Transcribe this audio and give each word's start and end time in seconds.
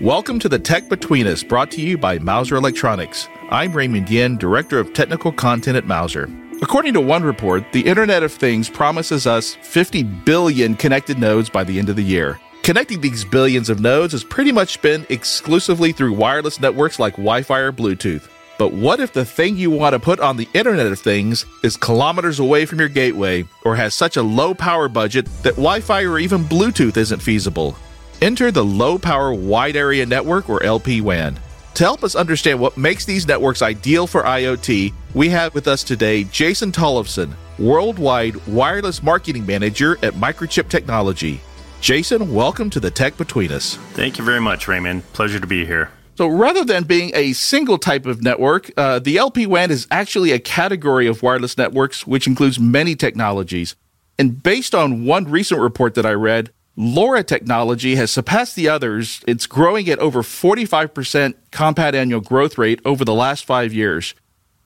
Welcome 0.00 0.38
to 0.38 0.48
the 0.48 0.58
Tech 0.58 0.88
Between 0.88 1.26
Us, 1.26 1.42
brought 1.42 1.70
to 1.72 1.82
you 1.82 1.98
by 1.98 2.18
Mouser 2.18 2.56
Electronics. 2.56 3.28
I'm 3.50 3.70
Raymond 3.74 4.08
Yin, 4.08 4.38
Director 4.38 4.78
of 4.78 4.94
Technical 4.94 5.30
Content 5.30 5.76
at 5.76 5.84
Mouser. 5.84 6.26
According 6.62 6.94
to 6.94 7.02
one 7.02 7.22
report, 7.22 7.70
the 7.72 7.82
Internet 7.82 8.22
of 8.22 8.32
Things 8.32 8.70
promises 8.70 9.26
us 9.26 9.56
50 9.56 10.04
billion 10.04 10.74
connected 10.74 11.18
nodes 11.18 11.50
by 11.50 11.64
the 11.64 11.78
end 11.78 11.90
of 11.90 11.96
the 11.96 12.02
year. 12.02 12.40
Connecting 12.62 13.02
these 13.02 13.26
billions 13.26 13.68
of 13.68 13.80
nodes 13.80 14.12
has 14.12 14.24
pretty 14.24 14.52
much 14.52 14.80
been 14.80 15.04
exclusively 15.10 15.92
through 15.92 16.14
wireless 16.14 16.60
networks 16.60 16.98
like 16.98 17.16
Wi 17.16 17.42
Fi 17.42 17.58
or 17.58 17.70
Bluetooth. 17.70 18.26
But 18.58 18.72
what 18.72 19.00
if 19.00 19.12
the 19.12 19.26
thing 19.26 19.58
you 19.58 19.70
want 19.70 19.92
to 19.92 20.00
put 20.00 20.18
on 20.18 20.38
the 20.38 20.48
Internet 20.54 20.86
of 20.86 20.98
Things 20.98 21.44
is 21.62 21.76
kilometers 21.76 22.38
away 22.38 22.64
from 22.64 22.78
your 22.78 22.88
gateway 22.88 23.44
or 23.66 23.76
has 23.76 23.94
such 23.94 24.16
a 24.16 24.22
low 24.22 24.54
power 24.54 24.88
budget 24.88 25.26
that 25.42 25.56
Wi 25.56 25.80
Fi 25.80 26.04
or 26.04 26.18
even 26.18 26.42
Bluetooth 26.44 26.96
isn't 26.96 27.20
feasible? 27.20 27.76
Enter 28.22 28.50
the 28.50 28.62
Low 28.62 28.98
Power 28.98 29.32
Wide 29.32 29.76
Area 29.76 30.04
Network 30.04 30.50
or 30.50 30.60
LPWAN. 30.60 31.38
To 31.72 31.82
help 31.82 32.04
us 32.04 32.14
understand 32.14 32.60
what 32.60 32.76
makes 32.76 33.06
these 33.06 33.26
networks 33.26 33.62
ideal 33.62 34.06
for 34.06 34.24
IoT, 34.24 34.92
we 35.14 35.30
have 35.30 35.54
with 35.54 35.66
us 35.66 35.82
today 35.82 36.24
Jason 36.24 36.70
Tollefson, 36.70 37.32
Worldwide 37.58 38.36
Wireless 38.46 39.02
Marketing 39.02 39.46
Manager 39.46 39.92
at 40.04 40.12
Microchip 40.12 40.68
Technology. 40.68 41.40
Jason, 41.80 42.34
welcome 42.34 42.68
to 42.68 42.78
the 42.78 42.90
Tech 42.90 43.16
Between 43.16 43.50
Us. 43.52 43.76
Thank 43.94 44.18
you 44.18 44.24
very 44.24 44.40
much, 44.40 44.68
Raymond. 44.68 45.10
Pleasure 45.14 45.40
to 45.40 45.46
be 45.46 45.64
here. 45.64 45.90
So 46.18 46.26
rather 46.26 46.62
than 46.62 46.84
being 46.84 47.12
a 47.14 47.32
single 47.32 47.78
type 47.78 48.04
of 48.04 48.22
network, 48.22 48.70
uh, 48.76 48.98
the 48.98 49.16
LPWAN 49.16 49.70
is 49.70 49.86
actually 49.90 50.32
a 50.32 50.38
category 50.38 51.06
of 51.06 51.22
wireless 51.22 51.56
networks 51.56 52.06
which 52.06 52.26
includes 52.26 52.60
many 52.60 52.94
technologies. 52.94 53.76
And 54.18 54.42
based 54.42 54.74
on 54.74 55.06
one 55.06 55.24
recent 55.24 55.58
report 55.58 55.94
that 55.94 56.04
I 56.04 56.12
read, 56.12 56.52
LoRa 56.78 57.26
technology 57.26 57.96
has 57.96 58.10
surpassed 58.10 58.56
the 58.56 58.68
others. 58.68 59.22
It's 59.26 59.46
growing 59.46 59.88
at 59.88 59.98
over 59.98 60.22
45% 60.22 61.34
compound 61.50 61.96
annual 61.96 62.20
growth 62.20 62.56
rate 62.56 62.80
over 62.84 63.04
the 63.04 63.14
last 63.14 63.44
five 63.44 63.72
years. 63.72 64.14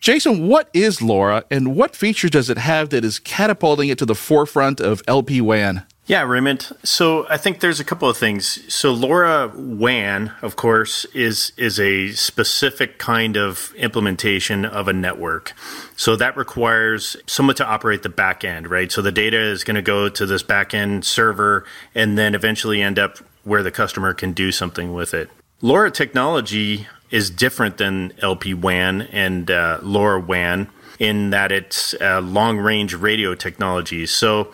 Jason, 0.01 0.49
what 0.49 0.69
is 0.75 0.99
LoRa 0.99 1.45
and 1.51 1.75
what 1.75 1.97
features 1.97 2.31
does 2.31 2.51
it 2.51 2.59
have 2.59 2.91
that 2.91 3.05
is 3.05 3.19
catapulting 3.19 3.89
it 3.89 3.97
to 3.99 4.07
the 4.07 4.15
forefront 4.15 4.81
of 4.81 5.03
LPWAN? 5.07 5.87
Yeah, 6.07 6.23
Raymond. 6.23 6.71
So 6.83 7.27
I 7.31 7.39
think 7.39 7.61
there's 7.61 7.81
a 7.81 7.85
couple 7.85 8.11
of 8.11 8.17
things. 8.19 8.61
So 8.73 8.95
LoRa 8.95 9.55
WAN, 9.55 10.33
of 10.43 10.55
course, 10.55 11.07
is 11.15 11.53
is 11.57 11.81
a 11.81 12.11
specific 12.13 12.99
kind 12.99 13.39
of 13.39 13.73
implementation 13.77 14.67
of 14.67 14.87
a 14.87 14.93
network. 14.93 15.55
So 15.97 16.15
that 16.17 16.37
requires 16.37 17.17
someone 17.27 17.57
to 17.57 17.65
operate 17.65 18.03
the 18.03 18.11
back 18.11 18.45
end, 18.45 18.69
right? 18.69 18.93
So 18.93 19.01
the 19.01 19.13
data 19.13 19.39
is 19.39 19.65
going 19.65 19.77
to 19.77 19.83
go 19.83 20.11
to 20.11 20.27
this 20.27 20.43
back 20.43 20.75
end 20.75 21.07
server 21.07 21.65
and 21.95 22.19
then 22.19 22.35
eventually 22.35 22.83
end 22.83 22.99
up 22.99 23.19
where 23.45 23.63
the 23.63 23.71
customer 23.71 24.13
can 24.13 24.33
do 24.33 24.53
something 24.53 24.93
with 24.93 25.15
it. 25.15 25.31
LoRa 25.63 25.91
technology 25.91 26.87
is 27.11 27.31
different 27.31 27.79
than 27.79 28.13
LP 28.21 28.53
WAN 28.53 29.03
and 29.03 29.51
uh, 29.51 29.79
LoRa 29.81 30.27
WAN 30.27 30.69
in 30.99 31.31
that 31.31 31.51
it's 31.51 31.95
uh, 32.01 32.21
long 32.21 32.59
range 32.59 32.95
radio 32.95 33.35
technology. 33.35 34.07
So 34.07 34.53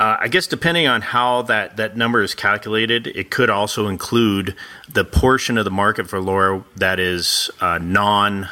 uh, 0.00 0.16
I 0.18 0.28
guess 0.28 0.46
depending 0.46 0.86
on 0.86 1.02
how 1.02 1.42
that, 1.42 1.76
that 1.76 1.94
number 1.94 2.22
is 2.22 2.34
calculated, 2.34 3.06
it 3.06 3.30
could 3.30 3.50
also 3.50 3.86
include 3.86 4.56
the 4.88 5.04
portion 5.04 5.58
of 5.58 5.66
the 5.66 5.70
market 5.70 6.08
for 6.08 6.18
LoRa 6.18 6.64
that 6.76 6.98
is 6.98 7.50
uh, 7.60 7.76
non 7.76 8.48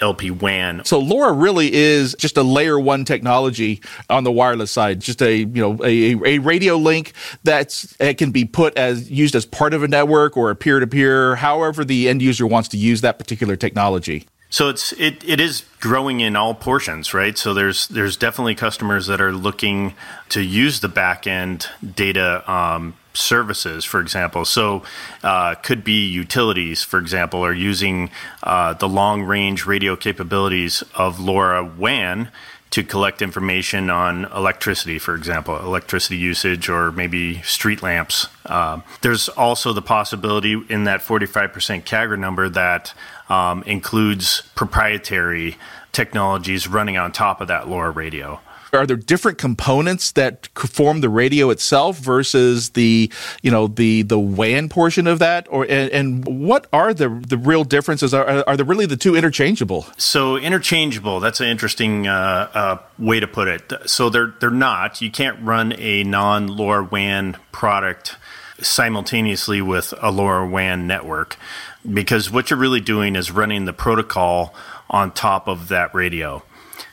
LP 0.00 0.30
WAN. 0.30 0.84
So 0.84 1.02
LoRa 1.02 1.32
really 1.32 1.72
is 1.72 2.14
just 2.20 2.36
a 2.36 2.44
layer 2.44 2.78
one 2.78 3.04
technology 3.04 3.80
on 4.08 4.22
the 4.22 4.30
wireless 4.30 4.70
side, 4.70 5.00
just 5.00 5.20
a 5.22 5.38
you 5.38 5.46
know 5.46 5.76
a, 5.84 6.14
a 6.24 6.38
radio 6.38 6.76
link 6.76 7.14
that's 7.42 7.96
it 8.00 8.14
can 8.14 8.30
be 8.30 8.44
put 8.44 8.78
as 8.78 9.10
used 9.10 9.34
as 9.34 9.44
part 9.44 9.74
of 9.74 9.82
a 9.82 9.88
network 9.88 10.36
or 10.36 10.50
a 10.50 10.56
peer 10.56 10.78
to 10.78 10.86
peer, 10.86 11.34
however 11.34 11.84
the 11.84 12.08
end 12.08 12.22
user 12.22 12.46
wants 12.46 12.68
to 12.70 12.76
use 12.76 13.00
that 13.00 13.18
particular 13.18 13.56
technology. 13.56 14.26
So 14.52 14.68
it's 14.68 14.92
it, 14.92 15.26
it 15.26 15.40
is 15.40 15.64
growing 15.80 16.20
in 16.20 16.36
all 16.36 16.54
portions, 16.54 17.14
right? 17.14 17.38
So 17.38 17.54
there's 17.54 17.88
there's 17.88 18.18
definitely 18.18 18.54
customers 18.54 19.06
that 19.06 19.18
are 19.18 19.32
looking 19.32 19.94
to 20.28 20.42
use 20.42 20.80
the 20.80 20.90
back 20.90 21.26
end 21.26 21.68
data 21.94 22.44
um, 22.52 22.94
services, 23.14 23.86
for 23.86 23.98
example. 23.98 24.44
So 24.44 24.82
uh, 25.22 25.54
could 25.54 25.82
be 25.82 26.06
utilities, 26.06 26.82
for 26.82 26.98
example, 26.98 27.42
are 27.42 27.54
using 27.54 28.10
uh, 28.42 28.74
the 28.74 28.90
long 28.90 29.22
range 29.22 29.64
radio 29.64 29.96
capabilities 29.96 30.84
of 30.94 31.16
LoRa 31.18 31.64
WAN 31.78 32.28
to 32.72 32.82
collect 32.82 33.20
information 33.20 33.90
on 33.90 34.24
electricity, 34.32 34.98
for 34.98 35.14
example, 35.14 35.56
electricity 35.58 36.16
usage 36.16 36.70
or 36.70 36.90
maybe 36.90 37.42
street 37.42 37.82
lamps. 37.82 38.28
Uh, 38.46 38.80
there's 39.02 39.28
also 39.28 39.74
the 39.74 39.82
possibility 39.82 40.60
in 40.70 40.84
that 40.84 41.00
45% 41.00 41.84
CAGR 41.84 42.18
number 42.18 42.48
that 42.48 42.94
um, 43.28 43.62
includes 43.64 44.42
proprietary 44.54 45.56
technologies 45.92 46.66
running 46.66 46.96
on 46.96 47.12
top 47.12 47.42
of 47.42 47.48
that 47.48 47.64
LoRa 47.64 47.94
radio. 47.94 48.40
Are 48.74 48.86
there 48.86 48.96
different 48.96 49.36
components 49.36 50.12
that 50.12 50.46
form 50.56 51.02
the 51.02 51.10
radio 51.10 51.50
itself 51.50 51.98
versus 51.98 52.70
the, 52.70 53.12
you 53.42 53.50
know, 53.50 53.66
the 53.66 54.00
the 54.00 54.18
WAN 54.18 54.70
portion 54.70 55.06
of 55.06 55.18
that, 55.18 55.46
or 55.50 55.64
and, 55.68 55.90
and 55.90 56.48
what 56.48 56.68
are 56.72 56.94
the 56.94 57.10
the 57.28 57.36
real 57.36 57.64
differences? 57.64 58.14
Are 58.14 58.42
are 58.48 58.56
they 58.56 58.62
really 58.62 58.86
the 58.86 58.96
two 58.96 59.14
interchangeable? 59.14 59.86
So 59.98 60.38
interchangeable. 60.38 61.20
That's 61.20 61.40
an 61.40 61.48
interesting 61.48 62.06
uh, 62.06 62.48
uh, 62.54 62.78
way 62.98 63.20
to 63.20 63.26
put 63.26 63.46
it. 63.46 63.70
So 63.84 64.08
they're 64.08 64.32
they're 64.40 64.50
not. 64.50 65.02
You 65.02 65.10
can't 65.10 65.38
run 65.42 65.74
a 65.76 66.02
non 66.04 66.48
LoRa 66.48 66.90
WAN 66.90 67.36
product 67.52 68.16
simultaneously 68.58 69.60
with 69.60 69.92
a 70.00 70.10
LoRa 70.10 70.50
WAN 70.50 70.86
network 70.86 71.36
because 71.92 72.30
what 72.30 72.48
you're 72.48 72.58
really 72.58 72.80
doing 72.80 73.16
is 73.16 73.30
running 73.30 73.66
the 73.66 73.74
protocol 73.74 74.54
on 74.88 75.12
top 75.12 75.46
of 75.46 75.68
that 75.68 75.94
radio. 75.94 76.42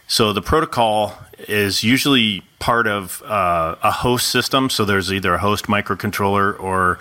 So 0.07 0.33
the 0.33 0.41
protocol 0.41 1.17
is 1.47 1.83
usually 1.83 2.43
part 2.59 2.87
of 2.87 3.21
uh, 3.23 3.75
a 3.81 3.91
host 3.91 4.29
system. 4.29 4.69
So 4.69 4.85
there's 4.85 5.11
either 5.11 5.35
a 5.35 5.39
host 5.39 5.65
microcontroller 5.65 6.59
or, 6.59 6.99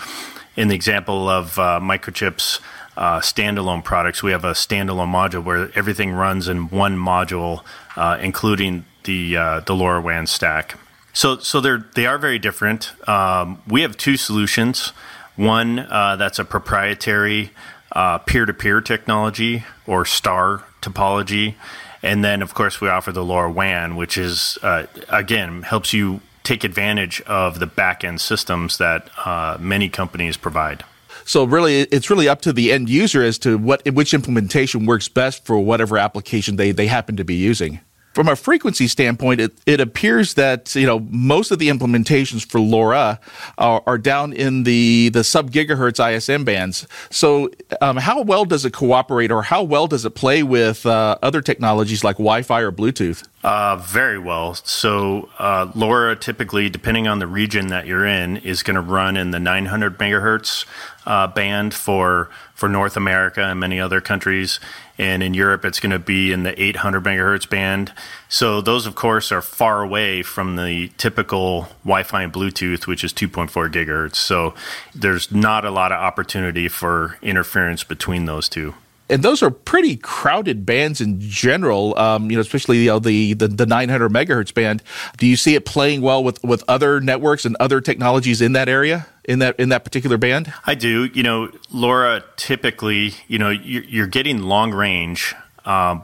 in 0.57 0.69
the 0.69 0.75
example 0.75 1.29
of 1.29 1.59
uh, 1.59 1.81
microchips. 1.83 2.61
Uh, 2.97 3.21
standalone 3.21 3.85
products. 3.85 4.25
We 4.25 4.33
have 4.33 4.45
a 4.45 4.55
standalone 4.55 5.13
module 5.13 5.45
where 5.45 5.71
everything 5.77 6.11
runs 6.11 6.49
in 6.49 6.69
one 6.69 6.97
module, 6.97 7.63
uh, 7.95 8.19
including 8.21 8.87
the 9.05 9.37
uh, 9.37 9.61
the 9.61 9.73
LoRaWAN 9.73 10.27
stack. 10.27 10.77
So, 11.13 11.39
so 11.39 11.61
they're 11.61 11.85
they 11.95 12.07
are 12.07 12.19
very 12.19 12.41
different. 12.41 12.93
Um, 13.09 13.63
we 13.69 13.83
have 13.83 13.97
two 13.97 14.17
solutions. 14.17 14.93
One 15.37 15.79
uh, 15.79 16.17
that's 16.17 16.41
a 16.41 16.45
proprietary 16.45 17.51
uh, 17.93 18.19
peer-to-peer 18.19 18.81
technology 18.81 19.65
or 19.87 20.05
star 20.05 20.65
topology, 20.83 21.55
and 22.03 22.25
then 22.25 22.43
of 22.43 22.55
course 22.55 22.81
we 22.81 22.89
offer 22.89 23.13
the 23.13 23.25
LoRaWAN, 23.25 23.97
which 23.97 24.19
is 24.19 24.59
uh, 24.63 24.87
again 25.09 25.63
helps 25.63 25.93
you 25.93 26.21
take 26.45 26.65
advantage 26.65 27.21
of 27.23 27.59
the 27.59 27.67
back-end 27.67 28.21
systems 28.21 28.79
that 28.79 29.11
uh, 29.25 29.57
many 29.61 29.89
companies 29.89 30.37
provide. 30.37 30.85
So 31.25 31.45
really, 31.45 31.81
it's 31.83 32.09
really 32.09 32.27
up 32.27 32.41
to 32.43 32.55
the 32.55 32.73
end 32.73 32.89
user 32.89 33.23
as 33.23 33.39
to 33.41 33.59
what 33.59 33.85
which 33.91 34.15
implementation 34.15 34.87
works 34.87 35.09
best 35.09 35.45
for 35.45 35.59
whatever 35.59 35.99
application 35.99 36.57
they, 36.57 36.73
they 36.73 36.87
happen 36.87 37.17
to 37.17 37.25
be 37.25 37.35
using 37.35 37.81
from 38.19 38.27
a 38.27 38.35
frequency 38.35 38.89
standpoint, 38.89 39.41
it, 39.41 39.53
it 39.65 39.81
appears 39.81 40.35
that 40.35 40.75
you 40.75 40.85
know 40.85 40.99
most 41.09 41.53
of 41.53 41.61
the 41.61 41.69
implementations 41.69 42.45
for 42.45 42.59
LoRa 42.59 43.21
are, 43.59 43.81
are 43.87 43.97
down 43.97 44.33
in 44.33 44.65
the 44.65 45.11
the 45.11 45.23
sub 45.23 45.53
gigahertz 45.53 46.01
ISM 46.05 46.43
bands. 46.45 46.85
So, 47.11 47.49
um, 47.81 47.97
how 47.97 48.23
well 48.23 48.45
does 48.45 48.65
it 48.65 48.73
cooperate, 48.73 49.31
or 49.31 49.45
how 49.45 49.63
well 49.63 49.87
does 49.87 50.05
it 50.05 50.17
play 50.17 50.43
with 50.43 50.85
uh, 50.85 51.17
other 51.23 51.41
technologies 51.41 52.03
like 52.03 52.17
Wi-Fi 52.17 52.61
or 52.61 52.73
Bluetooth? 52.73 53.25
Uh, 53.45 53.77
very 53.77 54.19
well. 54.19 54.55
So, 54.55 55.29
uh, 55.39 55.67
LoRa 55.77 56.19
typically, 56.19 56.69
depending 56.69 57.07
on 57.07 57.21
the 57.21 57.29
region 57.29 57.69
that 57.69 57.87
you're 57.87 58.05
in, 58.05 58.39
is 58.39 58.65
going 58.65 58.75
to 58.75 58.81
run 58.81 59.17
in 59.17 59.31
the 59.31 59.39
900 59.39 59.97
megahertz 59.97 60.65
uh, 61.07 61.29
band 61.29 61.73
for 61.73 62.31
for 62.59 62.69
North 62.69 62.97
America 62.97 63.41
and 63.41 63.61
many 63.61 63.79
other 63.79 64.01
countries 64.01 64.59
and 64.99 65.23
in 65.23 65.33
Europe 65.33 65.65
it's 65.65 65.79
going 65.79 65.93
to 65.93 65.99
be 66.01 66.33
in 66.33 66.43
the 66.43 66.61
800 66.61 67.05
megahertz 67.05 67.49
band. 67.49 67.93
So 68.29 68.61
those, 68.61 68.85
of 68.85 68.97
course, 68.97 69.31
are 69.31 69.41
far 69.41 69.81
away 69.81 70.25
from 70.25 70.57
the 70.57 70.89
typical 70.99 71.69
Wi-Fi 71.85 72.25
and 72.25 72.33
Bluetooth, 72.33 72.89
which 72.89 73.05
is 73.05 73.13
2.4 73.13 73.71
gigahertz. 73.71 74.17
So 74.17 74.57
there's 74.93 75.31
not 75.31 75.65
a 75.65 75.71
lot 75.71 75.93
of 75.93 76.01
opportunity 76.01 76.67
for 76.67 77.17
interference 77.23 77.85
between 77.85 78.25
those 78.25 78.49
two 78.49 78.75
and 79.11 79.23
those 79.23 79.43
are 79.43 79.51
pretty 79.51 79.97
crowded 79.97 80.67
bands 80.67 81.01
in 81.01 81.21
general. 81.21 81.99
Um, 81.99 82.31
you 82.31 82.37
know, 82.37 82.41
especially 82.41 82.79
you 82.79 82.87
know, 82.89 82.99
the, 82.99 83.35
the 83.35 83.49
the 83.49 83.67
900 83.67 84.11
megahertz 84.11 84.53
band. 84.53 84.83
Do 85.17 85.27
you 85.27 85.37
see 85.37 85.55
it 85.55 85.65
playing 85.65 86.03
well 86.03 86.23
with 86.23 86.43
with 86.45 86.63
other 86.69 87.01
networks 87.01 87.45
and 87.45 87.57
other 87.61 87.81
technologies 87.81 88.41
in 88.41 88.53
that 88.53 88.69
area? 88.69 89.07
In 89.25 89.41
that 89.41 89.59
in 89.61 89.69
that 89.69 89.85
particular 89.85 90.17
band, 90.17 90.53
I 90.67 90.75
do. 90.75 91.05
You 91.07 91.23
know, 91.23 91.49
LoRa 91.73 92.23
typically, 92.37 93.15
you 93.27 93.39
know, 93.39 93.51
you're, 93.51 93.85
you're 93.85 94.07
getting 94.07 94.43
long 94.43 94.73
range, 94.73 95.35
um, 95.67 96.03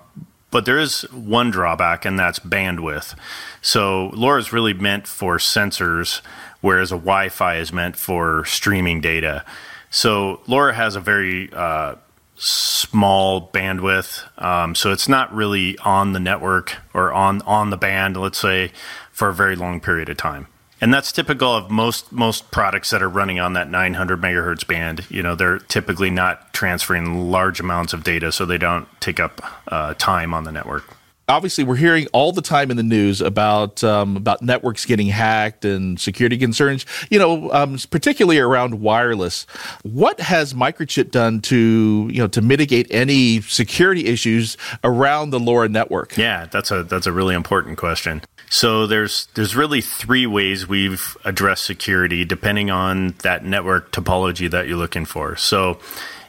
but 0.51 0.67
there 0.67 0.79
is 0.79 1.03
one 1.11 1.51
drawback, 1.51 2.05
and 2.05 2.19
that's 2.19 2.39
bandwidth. 2.39 3.17
So 3.63 4.11
LoRa 4.15 4.41
is 4.41 4.53
really 4.53 4.75
meant 4.75 5.07
for 5.07 5.39
sensors, 5.39 6.21
whereas 6.61 6.93
a 6.93 6.97
Wi-Fi 6.97 7.57
is 7.57 7.73
meant 7.73 7.97
for 7.97 8.45
streaming 8.45 9.01
data. 9.01 9.43
So 9.89 10.43
LoRa 10.47 10.75
has 10.75 10.95
a 10.95 11.01
very 11.01 11.51
uh, 11.51 11.95
small 12.37 13.51
bandwidth, 13.53 14.23
um, 14.43 14.75
so 14.75 14.93
it's 14.93 15.09
not 15.09 15.33
really 15.35 15.79
on 15.79 16.13
the 16.13 16.21
network 16.21 16.77
or 16.93 17.13
on 17.13 17.43
on 17.43 17.71
the 17.71 17.77
band, 17.77 18.17
let's 18.17 18.39
say, 18.39 18.73
for 19.11 19.29
a 19.29 19.35
very 19.35 19.57
long 19.57 19.81
period 19.81 20.09
of 20.09 20.17
time. 20.17 20.47
And 20.81 20.93
that's 20.93 21.13
typical 21.13 21.55
of 21.55 21.71
most 21.71 22.13
most 22.13 22.51
products 22.51 22.91
that 22.91 23.03
are 23.03 23.09
running 23.09 23.39
on 23.41 23.53
that 23.55 23.71
900 23.71 24.21
megahertz 24.21 24.67
band. 24.67 25.07
You 25.09 25.23
know, 25.23 25.35
they're 25.35 25.59
typically 25.59 26.11
not 26.11 26.53
transferring 26.53 27.31
large 27.31 27.61
amounts 27.61 27.93
of 27.93 28.05
data, 28.05 28.33
so 28.33 28.45
they 28.45 28.59
don't 28.59 28.89
take 29.01 29.21
up 29.21 29.41
uh, 29.73 29.95
time 29.95 30.35
on 30.35 30.45
the 30.45 30.53
network 30.53 30.85
obviously 31.29 31.65
we're 31.65 31.77
hearing 31.77 32.07
all 32.13 32.33
the 32.33 32.43
time 32.43 32.71
in 32.71 32.77
the 32.77 32.83
news 32.83 33.21
about 33.21 33.83
um, 33.85 34.17
about 34.17 34.43
networks 34.43 34.85
getting 34.85 35.09
hacked 35.09 35.65
and 35.65 35.99
security 35.99 36.39
concerns. 36.39 36.87
You 37.11 37.19
know, 37.19 37.53
um, 37.53 37.79
particularly 37.91 38.39
around 38.39 38.81
wireless. 38.81 39.47
What 39.83 40.21
has 40.21 40.55
Microchip 40.55 41.11
done 41.11 41.41
to 41.43 42.09
you 42.11 42.19
know 42.19 42.29
to 42.29 42.43
mitigate 42.43 42.87
any 42.91 43.41
security 43.43 44.07
issues 44.07 44.57
around 44.83 45.31
the 45.31 45.39
LoRa 45.39 45.71
network? 45.71 46.17
Yeah, 46.17 46.47
that's 46.47 46.71
a 46.71 46.83
that's 46.83 47.07
a 47.07 47.13
really 47.13 47.35
important 47.35 47.79
question. 47.79 48.23
So 48.51 48.87
there's 48.87 49.27
there's 49.35 49.57
really 49.57 49.81
three 49.81 50.27
ways 50.27 50.69
we've 50.69 51.17
addressed 51.25 51.65
security 51.65 52.25
depending 52.25 52.71
on 52.71 53.15
that 53.23 53.45
network 53.45 53.91
topology 53.93 54.51
that 54.51 54.69
you're 54.69 54.77
looking 54.77 55.05
for. 55.05 55.37
So 55.37 55.81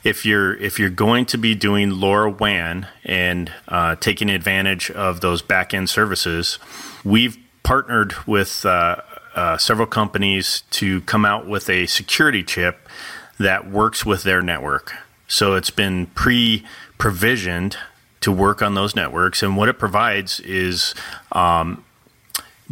if 0.06 0.24
you're 0.24 0.56
if 0.57 0.80
you're 0.80 0.90
going 0.92 1.25
to 1.25 1.38
be 1.38 1.56
doing 1.56 1.90
LoRaWAN 1.90 2.88
and 3.04 3.52
uh, 3.68 3.96
taking 3.96 4.30
advantage 4.30 4.92
of 4.92 5.19
those 5.19 5.42
back 5.42 5.74
end 5.74 5.90
services, 5.90 6.60
we've 7.04 7.38
partnered 7.63 8.13
with 8.28 8.66
uh, 8.66 8.98
uh, 9.34 9.57
several 9.57 9.88
companies 9.88 10.62
to 10.69 11.02
come 11.02 11.25
out 11.25 11.48
with 11.48 11.69
a 11.69 11.88
security 11.88 12.44
chip 12.44 12.88
that 13.40 13.69
works 13.69 14.06
with 14.06 14.22
their 14.22 14.44
network. 14.44 14.94
So 15.28 15.56
it's 15.56 15.72
been 15.72 16.06
pre 16.08 16.63
provisioned 17.00 17.75
to 18.22 18.31
work 18.31 18.62
on 18.62 18.75
those 18.75 18.96
networks, 18.96 19.42
and 19.42 19.58
what 19.58 19.69
it 19.69 19.80
provides 19.80 20.40
is 20.42 20.94
um, 21.31 21.84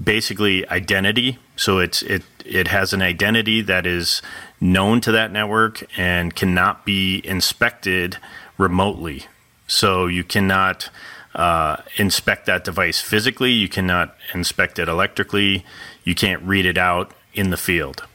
basically 0.02 0.70
identity. 0.70 1.40
So 1.56 1.80
it's 1.80 2.04
it 2.04 2.22
it 2.46 2.68
has 2.68 2.94
an 2.94 3.02
identity 3.02 3.62
that 3.62 3.88
is 3.88 4.22
known 4.64 5.02
to 5.02 5.12
that 5.12 5.32
network 5.32 5.86
and 6.00 6.34
cannot 6.34 6.86
be 6.86 7.22
inspected 7.26 8.18
remotely. 8.58 9.26
So 9.68 10.08
you 10.08 10.24
cannot 10.24 10.90
uh, 11.36 11.78
inspect 11.98 12.46
that 12.46 12.64
device 12.64 13.02
physically, 13.02 13.52
you 13.52 13.68
cannot 13.68 14.16
inspect 14.34 14.80
it 14.80 14.88
electrically, 14.88 15.66
you 16.06 16.16
can't 16.16 16.42
read 16.44 16.66
it 16.66 16.78
out 16.78 17.14
in 17.34 17.50
the 17.50 17.58
field. 17.58 18.06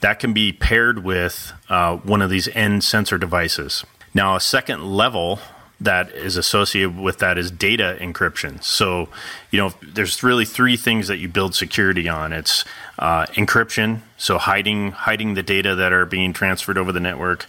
That 0.00 0.18
can 0.18 0.32
be 0.32 0.52
paired 0.52 1.04
with 1.04 1.52
uh, 1.68 1.96
one 1.98 2.20
of 2.20 2.30
these 2.30 2.48
end 2.48 2.82
sensor 2.82 3.16
devices. 3.16 3.84
Now, 4.12 4.34
a 4.34 4.40
second 4.40 4.84
level 4.84 5.38
that 5.84 6.10
is 6.10 6.36
associated 6.36 6.98
with 6.98 7.18
that 7.18 7.38
is 7.38 7.50
data 7.50 7.96
encryption. 8.00 8.62
So, 8.62 9.08
you 9.50 9.58
know, 9.58 9.72
there's 9.82 10.22
really 10.22 10.44
three 10.44 10.76
things 10.76 11.08
that 11.08 11.18
you 11.18 11.28
build 11.28 11.54
security 11.54 12.08
on. 12.08 12.32
It's 12.32 12.64
uh, 12.98 13.26
encryption, 13.26 14.00
so 14.16 14.38
hiding 14.38 14.92
hiding 14.92 15.34
the 15.34 15.42
data 15.42 15.74
that 15.74 15.92
are 15.92 16.06
being 16.06 16.32
transferred 16.32 16.78
over 16.78 16.92
the 16.92 17.00
network, 17.00 17.46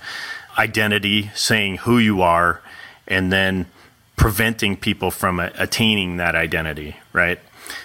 identity, 0.58 1.32
saying 1.36 1.78
who 1.78 2.00
you 2.00 2.22
are, 2.22 2.62
and 3.08 3.32
then 3.32 3.68
preventing 4.16 4.78
people 4.78 5.12
from 5.12 5.40
attaining 5.40 6.18
that 6.18 6.36
identity. 6.36 6.96
Right. 7.12 7.40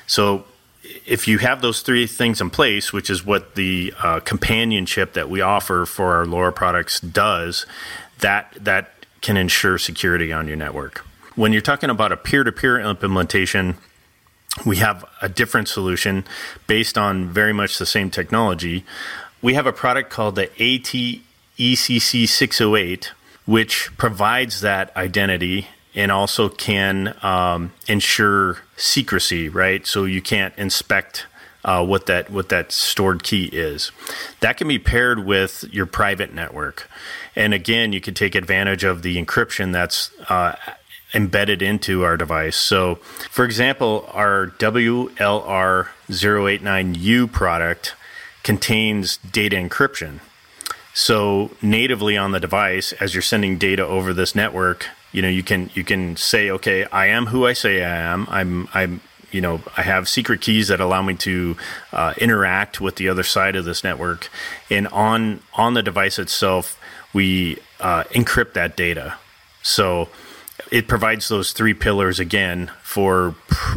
So, 0.07 0.45
if 1.07 1.29
you 1.29 1.39
have 1.39 1.61
those 1.61 1.83
three 1.83 2.07
things 2.07 2.41
in 2.41 2.49
place, 2.51 2.93
which 2.93 3.11
is 3.11 3.25
what 3.25 3.55
the 3.55 3.93
uh, 4.03 4.21
companionship 4.21 5.13
that 5.13 5.29
we 5.29 5.41
offer 5.41 5.85
for 5.85 6.15
our 6.15 6.25
LoRa 6.25 6.55
products 6.55 7.01
does, 7.01 7.67
that 8.21 8.55
that 8.59 8.98
can 9.21 9.37
ensure 9.37 9.79
security 9.79 10.33
on 10.33 10.49
your 10.49 10.57
network. 10.57 11.05
When 11.35 11.53
you're 11.53 11.63
talking 11.63 11.91
about 11.91 12.13
a 12.13 12.17
peer 12.17 12.45
to 12.45 12.53
peer 12.53 12.81
implementation, 12.81 13.77
we 14.67 14.77
have 14.77 15.05
a 15.23 15.29
different 15.29 15.69
solution 15.69 16.25
based 16.67 16.99
on 16.99 17.29
very 17.29 17.53
much 17.53 17.79
the 17.79 17.87
same 17.87 18.11
technology. 18.11 18.85
We 19.41 19.55
have 19.55 19.67
a 19.67 19.73
product 19.73 20.11
called 20.11 20.35
the 20.35 20.49
ATECC 20.49 22.29
608, 22.29 23.13
which 23.47 23.97
provides 23.97 24.61
that 24.63 24.97
identity 24.97 25.69
and 25.95 26.13
also 26.13 26.49
can 26.49 27.15
um, 27.23 27.73
ensure 27.87 28.59
secrecy, 28.77 29.49
right? 29.49 29.87
So 29.87 30.05
you 30.05 30.21
can't 30.23 30.57
inspect 30.57 31.27
uh, 31.65 31.85
what 31.85 32.07
that 32.07 32.31
what 32.31 32.49
that 32.51 32.73
stored 32.73 33.23
key 33.23 33.47
is. 33.47 33.91
That 34.41 34.57
can 34.57 34.69
be 34.69 34.79
paired 34.79 35.25
with 35.25 35.65
your 35.73 35.87
private 35.87 36.33
network, 36.33 36.89
and 37.35 37.55
again, 37.55 37.93
you 37.93 38.01
can 38.01 38.15
take 38.15 38.35
advantage 38.35 38.85
of 38.85 39.03
the 39.03 39.23
encryption 39.23 39.73
that's 39.73 40.11
uh, 40.29 40.55
embedded 41.15 41.63
into 41.63 42.05
our 42.05 42.17
device. 42.17 42.57
So, 42.57 42.97
for 43.31 43.45
example, 43.45 44.09
our 44.13 44.49
WLR089U 44.59 47.33
product 47.33 47.95
contains 48.43 49.19
data 49.19 49.57
encryption. 49.57 50.21
So 50.95 51.53
natively 51.63 52.17
on 52.17 52.33
the 52.33 52.41
device, 52.41 52.93
as 52.95 53.15
you're 53.15 53.23
sending 53.23 53.57
data 53.57 53.87
over 53.87 54.13
this 54.13 54.35
network, 54.35 54.87
you 55.13 55.23
know 55.23 55.29
you 55.29 55.43
can 55.43 55.71
you 55.75 55.85
can 55.85 56.17
say, 56.17 56.51
okay, 56.51 56.85
I 56.87 57.07
am 57.07 57.27
who 57.27 57.47
I 57.47 57.53
say 57.53 57.85
I 57.85 57.97
am. 57.97 58.27
I'm 58.29 58.69
I'm 58.75 59.01
you 59.31 59.41
know 59.41 59.61
I 59.77 59.83
have 59.83 60.09
secret 60.09 60.41
keys 60.41 60.69
that 60.69 60.81
allow 60.81 61.03
me 61.03 61.15
to 61.17 61.57
uh, 61.93 62.15
interact 62.19 62.81
with 62.81 62.97
the 62.97 63.09
other 63.09 63.23
side 63.23 63.57
of 63.57 63.65
this 63.65 63.85
network, 63.85 64.29
and 64.71 64.89
on 64.89 65.41
on 65.55 65.75
the 65.75 65.83
device 65.83 66.19
itself, 66.19 66.79
we 67.13 67.59
uh, 67.81 68.05
encrypt 68.05 68.55
that 68.55 68.77
data. 68.77 69.17
So 69.63 70.09
it 70.71 70.89
provides 70.89 71.29
those 71.29 71.53
three 71.53 71.75
pillars 71.75 72.21
again 72.21 72.71
for 72.83 73.35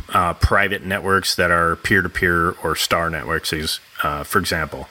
uh, 0.10 0.34
private 0.36 0.84
networks 0.84 1.36
that 1.36 1.52
are 1.52 1.76
peer 1.76 2.02
to 2.02 2.10
peer 2.10 2.52
or 2.64 2.76
star 2.76 3.10
networks, 3.10 3.80
uh, 4.04 4.24
for 4.24 4.40
example. 4.40 4.88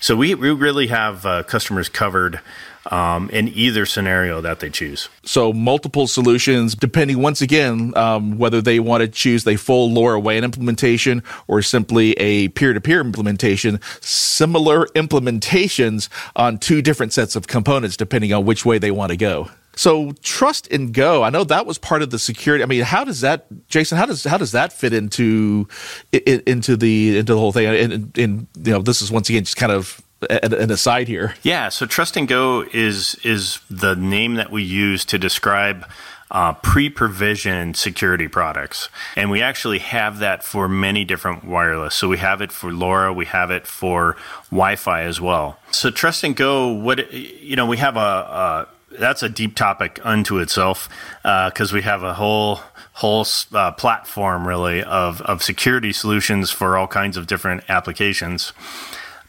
So 0.00 0.16
we, 0.16 0.34
we 0.34 0.50
really 0.50 0.86
have 0.86 1.26
uh, 1.26 1.42
customers 1.42 1.88
covered 1.88 2.40
um, 2.86 3.28
in 3.30 3.48
either 3.48 3.86
scenario 3.86 4.40
that 4.40 4.60
they 4.60 4.70
choose. 4.70 5.08
So 5.22 5.52
multiple 5.52 6.06
solutions, 6.06 6.74
depending 6.74 7.20
once 7.20 7.40
again 7.40 7.96
um, 7.96 8.38
whether 8.38 8.62
they 8.62 8.80
want 8.80 9.02
to 9.02 9.08
choose 9.08 9.46
a 9.46 9.56
full 9.56 9.90
LoRaWAN 9.90 10.42
implementation 10.42 11.22
or 11.46 11.62
simply 11.62 12.12
a 12.12 12.48
peer-to-peer 12.48 13.00
implementation. 13.00 13.80
Similar 14.00 14.86
implementations 14.88 16.08
on 16.36 16.58
two 16.58 16.82
different 16.82 17.12
sets 17.12 17.36
of 17.36 17.46
components, 17.46 17.96
depending 17.96 18.32
on 18.32 18.44
which 18.44 18.64
way 18.64 18.78
they 18.78 18.90
want 18.90 19.10
to 19.10 19.16
go. 19.16 19.50
So 19.76 20.12
trust 20.22 20.70
and 20.72 20.92
go. 20.92 21.22
I 21.22 21.30
know 21.30 21.44
that 21.44 21.64
was 21.64 21.78
part 21.78 22.02
of 22.02 22.10
the 22.10 22.18
security. 22.18 22.62
I 22.62 22.66
mean, 22.66 22.82
how 22.82 23.04
does 23.04 23.20
that, 23.20 23.46
Jason? 23.68 23.98
How 23.98 24.04
does 24.04 24.24
how 24.24 24.36
does 24.36 24.52
that 24.52 24.72
fit 24.72 24.92
into 24.92 25.68
into 26.12 26.76
the 26.76 27.18
into 27.18 27.32
the 27.34 27.38
whole 27.38 27.52
thing? 27.52 27.66
And, 27.66 28.18
and 28.18 28.46
you 28.56 28.72
know, 28.72 28.82
this 28.82 29.00
is 29.00 29.10
once 29.12 29.28
again 29.28 29.44
just 29.44 29.56
kind 29.56 29.72
of 29.72 30.02
an 30.28 30.70
aside 30.70 31.08
here. 31.08 31.34
Yeah. 31.42 31.68
So 31.70 31.86
trust 31.86 32.16
and 32.16 32.28
go 32.28 32.64
is 32.72 33.14
is 33.24 33.60
the 33.70 33.94
name 33.94 34.34
that 34.34 34.50
we 34.50 34.62
use 34.62 35.04
to 35.06 35.18
describe 35.18 35.86
uh, 36.30 36.52
pre-provisioned 36.52 37.76
security 37.76 38.28
products, 38.28 38.88
and 39.16 39.30
we 39.30 39.42
actually 39.42 39.78
have 39.78 40.20
that 40.20 40.44
for 40.44 40.68
many 40.68 41.04
different 41.04 41.44
wireless. 41.44 41.94
So 41.94 42.08
we 42.08 42.18
have 42.18 42.40
it 42.40 42.52
for 42.52 42.70
LoRa, 42.70 43.14
we 43.14 43.26
have 43.26 43.50
it 43.50 43.66
for 43.66 44.16
Wi-Fi 44.50 45.02
as 45.02 45.20
well. 45.20 45.58
So 45.72 45.90
Trust 45.90 46.22
and 46.22 46.36
Go, 46.36 46.68
what 46.68 47.12
you 47.12 47.56
know, 47.56 47.66
we 47.66 47.78
have 47.78 47.96
a, 47.96 48.00
a 48.00 48.68
that's 48.98 49.22
a 49.22 49.28
deep 49.28 49.56
topic 49.56 50.00
unto 50.04 50.38
itself 50.38 50.88
because 51.22 51.72
uh, 51.72 51.74
we 51.74 51.82
have 51.82 52.02
a 52.02 52.14
whole 52.14 52.60
whole 52.94 53.26
uh, 53.52 53.72
platform 53.72 54.46
really 54.46 54.82
of 54.82 55.22
of 55.22 55.42
security 55.42 55.92
solutions 55.92 56.50
for 56.50 56.76
all 56.76 56.86
kinds 56.86 57.16
of 57.16 57.26
different 57.26 57.64
applications. 57.68 58.52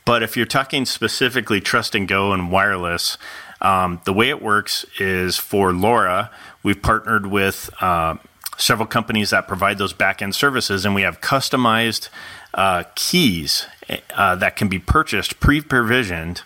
But 0.06 0.24
if 0.24 0.36
you're 0.36 0.46
talking 0.46 0.86
specifically 0.86 1.62
Trust 1.62 1.96
and 1.96 2.08
Go 2.08 2.34
and 2.34 2.52
wireless, 2.52 3.18
um, 3.62 4.02
the 4.06 4.14
way 4.14 4.30
it 4.30 4.42
works 4.42 4.86
is 5.00 5.38
for 5.38 5.72
LoRa, 5.72 6.30
we've 6.64 6.82
partnered 6.82 7.28
with 7.28 7.70
uh, 7.80 8.16
several 8.58 8.88
companies 8.88 9.30
that 9.30 9.48
provide 9.48 9.78
those 9.78 9.94
backend 9.94 10.34
services, 10.34 10.86
and 10.86 10.96
we 10.96 11.04
have 11.04 11.22
customized 11.22 12.10
uh, 12.54 12.84
keys 12.96 13.68
uh, 14.16 14.36
that 14.36 14.56
can 14.56 14.68
be 14.68 14.80
purchased 14.80 15.40
pre-provisioned 15.40 16.42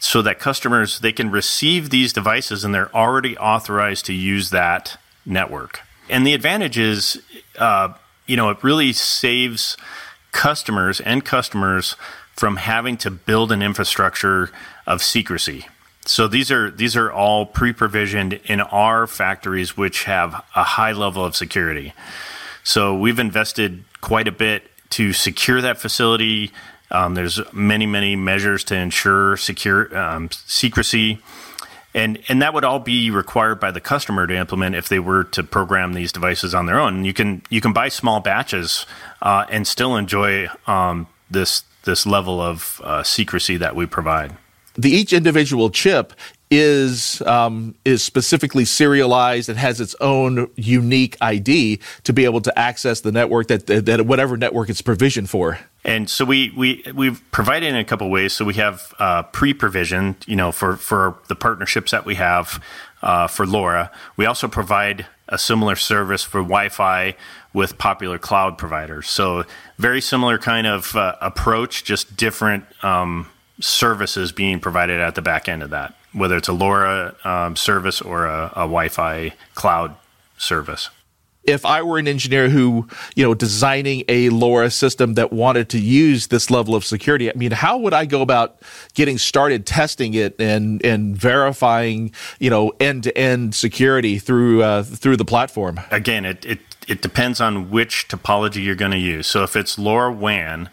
so 0.00 0.22
that 0.22 0.38
customers 0.38 1.00
they 1.00 1.12
can 1.12 1.30
receive 1.30 1.90
these 1.90 2.12
devices 2.12 2.64
and 2.64 2.74
they're 2.74 2.94
already 2.94 3.36
authorized 3.38 4.06
to 4.06 4.12
use 4.12 4.50
that 4.50 4.98
network. 5.26 5.80
And 6.08 6.26
the 6.26 6.34
advantage 6.34 6.78
is, 6.78 7.20
uh, 7.58 7.94
you 8.26 8.36
know, 8.36 8.50
it 8.50 8.62
really 8.62 8.92
saves 8.92 9.76
customers 10.32 11.00
and 11.00 11.24
customers 11.24 11.96
from 12.38 12.56
having 12.56 12.96
to 12.96 13.10
build 13.10 13.52
an 13.52 13.62
infrastructure 13.62 14.50
of 14.86 15.02
secrecy. 15.02 15.66
So 16.06 16.28
these 16.28 16.50
are 16.50 16.70
these 16.70 16.96
are 16.96 17.12
all 17.12 17.44
pre-provisioned 17.44 18.40
in 18.46 18.60
our 18.60 19.06
factories, 19.06 19.76
which 19.76 20.04
have 20.04 20.32
a 20.54 20.64
high 20.64 20.92
level 20.92 21.24
of 21.24 21.34
security. 21.34 21.92
So 22.64 22.96
we've 22.96 23.18
invested 23.18 23.84
quite 24.00 24.28
a 24.28 24.32
bit 24.32 24.62
to 24.90 25.12
secure 25.12 25.60
that 25.60 25.78
facility, 25.78 26.50
Um, 26.90 27.14
there's 27.14 27.40
many, 27.52 27.86
many 27.86 28.16
measures 28.16 28.64
to 28.64 28.74
ensure 28.74 29.36
secure 29.36 29.96
um, 29.96 30.30
secrecy 30.46 31.18
and 31.94 32.18
and 32.28 32.42
that 32.42 32.54
would 32.54 32.64
all 32.64 32.78
be 32.78 33.10
required 33.10 33.60
by 33.60 33.70
the 33.70 33.80
customer 33.80 34.26
to 34.26 34.34
implement 34.34 34.76
if 34.76 34.88
they 34.88 34.98
were 34.98 35.24
to 35.24 35.42
program 35.42 35.94
these 35.94 36.12
devices 36.12 36.54
on 36.54 36.66
their 36.66 36.78
own. 36.78 37.04
You 37.04 37.12
can 37.12 37.42
you 37.50 37.60
can 37.60 37.72
buy 37.72 37.88
small 37.90 38.20
batches 38.20 38.86
uh, 39.22 39.44
and 39.50 39.66
still 39.66 39.96
enjoy 39.96 40.48
um, 40.66 41.06
this 41.30 41.62
this 41.88 42.06
level 42.06 42.40
of 42.40 42.80
uh, 42.84 43.02
secrecy 43.02 43.56
that 43.56 43.74
we 43.74 43.86
provide. 43.86 44.36
The 44.74 44.90
each 44.90 45.12
individual 45.12 45.70
chip 45.70 46.12
is 46.50 47.20
um, 47.22 47.74
is 47.84 48.04
specifically 48.04 48.64
serialized 48.64 49.48
and 49.48 49.58
has 49.58 49.80
its 49.80 49.96
own 50.00 50.48
unique 50.54 51.16
ID 51.20 51.80
to 52.04 52.12
be 52.12 52.24
able 52.24 52.40
to 52.42 52.56
access 52.56 53.00
the 53.00 53.10
network 53.10 53.48
that 53.48 53.66
that 53.66 54.06
whatever 54.06 54.36
network 54.36 54.68
it's 54.68 54.82
provisioned 54.82 55.28
for. 55.30 55.58
And 55.84 56.08
so 56.08 56.24
we 56.24 56.52
we 56.56 56.84
we've 56.94 57.22
provided 57.32 57.66
in 57.68 57.76
a 57.76 57.84
couple 57.84 58.08
ways. 58.10 58.32
So 58.34 58.44
we 58.44 58.54
have 58.54 58.94
uh, 58.98 59.22
pre-provisioned, 59.24 60.16
you 60.26 60.36
know, 60.36 60.52
for 60.52 60.76
for 60.76 61.16
the 61.28 61.34
partnerships 61.34 61.90
that 61.90 62.04
we 62.04 62.14
have 62.14 62.62
uh, 63.02 63.26
for 63.26 63.46
LoRa. 63.46 63.90
We 64.16 64.26
also 64.26 64.46
provide 64.48 65.06
a 65.28 65.38
similar 65.38 65.76
service 65.76 66.24
for 66.24 66.40
Wi-Fi 66.40 67.14
with 67.52 67.78
popular 67.78 68.18
cloud 68.18 68.56
providers. 68.56 69.08
So 69.08 69.44
very 69.78 70.00
similar 70.00 70.38
kind 70.38 70.66
of 70.66 70.94
uh, 70.94 71.14
approach, 71.20 71.84
just 71.84 72.16
different 72.16 72.64
um, 72.84 73.28
services 73.60 74.32
being 74.32 74.60
provided 74.60 75.00
at 75.00 75.14
the 75.14 75.22
back 75.22 75.48
end 75.48 75.62
of 75.62 75.70
that 75.70 75.94
whether 76.12 76.36
it's 76.36 76.48
a 76.48 76.52
LoRa 76.52 77.14
um, 77.24 77.56
service 77.56 78.00
or 78.00 78.26
a, 78.26 78.46
a 78.52 78.60
Wi-Fi 78.60 79.32
cloud 79.54 79.94
service 80.36 80.90
if 81.44 81.64
I 81.64 81.82
were 81.82 81.98
an 81.98 82.06
engineer 82.06 82.48
who, 82.48 82.88
you 83.14 83.24
know, 83.24 83.34
designing 83.34 84.04
a 84.08 84.28
LoRa 84.28 84.72
system 84.72 85.14
that 85.14 85.32
wanted 85.32 85.70
to 85.70 85.78
use 85.78 86.26
this 86.26 86.50
level 86.50 86.74
of 86.74 86.84
security, 86.84 87.30
I 87.30 87.34
mean, 87.36 87.52
how 87.52 87.78
would 87.78 87.94
I 87.94 88.04
go 88.04 88.20
about 88.20 88.60
getting 88.94 89.18
started 89.18 89.66
testing 89.66 90.14
it 90.14 90.38
and 90.38 90.84
and 90.84 91.16
verifying, 91.16 92.12
you 92.38 92.50
know, 92.50 92.72
end 92.80 93.04
to 93.04 93.16
end 93.16 93.54
security 93.54 94.18
through 94.18 94.62
uh, 94.62 94.82
through 94.82 95.16
the 95.16 95.24
platform? 95.24 95.80
Again, 95.90 96.24
it, 96.24 96.44
it 96.44 96.58
it 96.86 97.02
depends 97.02 97.40
on 97.40 97.70
which 97.70 98.08
topology 98.08 98.64
you're 98.64 98.74
going 98.74 98.92
to 98.92 98.98
use. 98.98 99.26
So 99.26 99.42
if 99.42 99.56
it's 99.56 99.76
LoRa 99.76 100.14
WAN, 100.14 100.68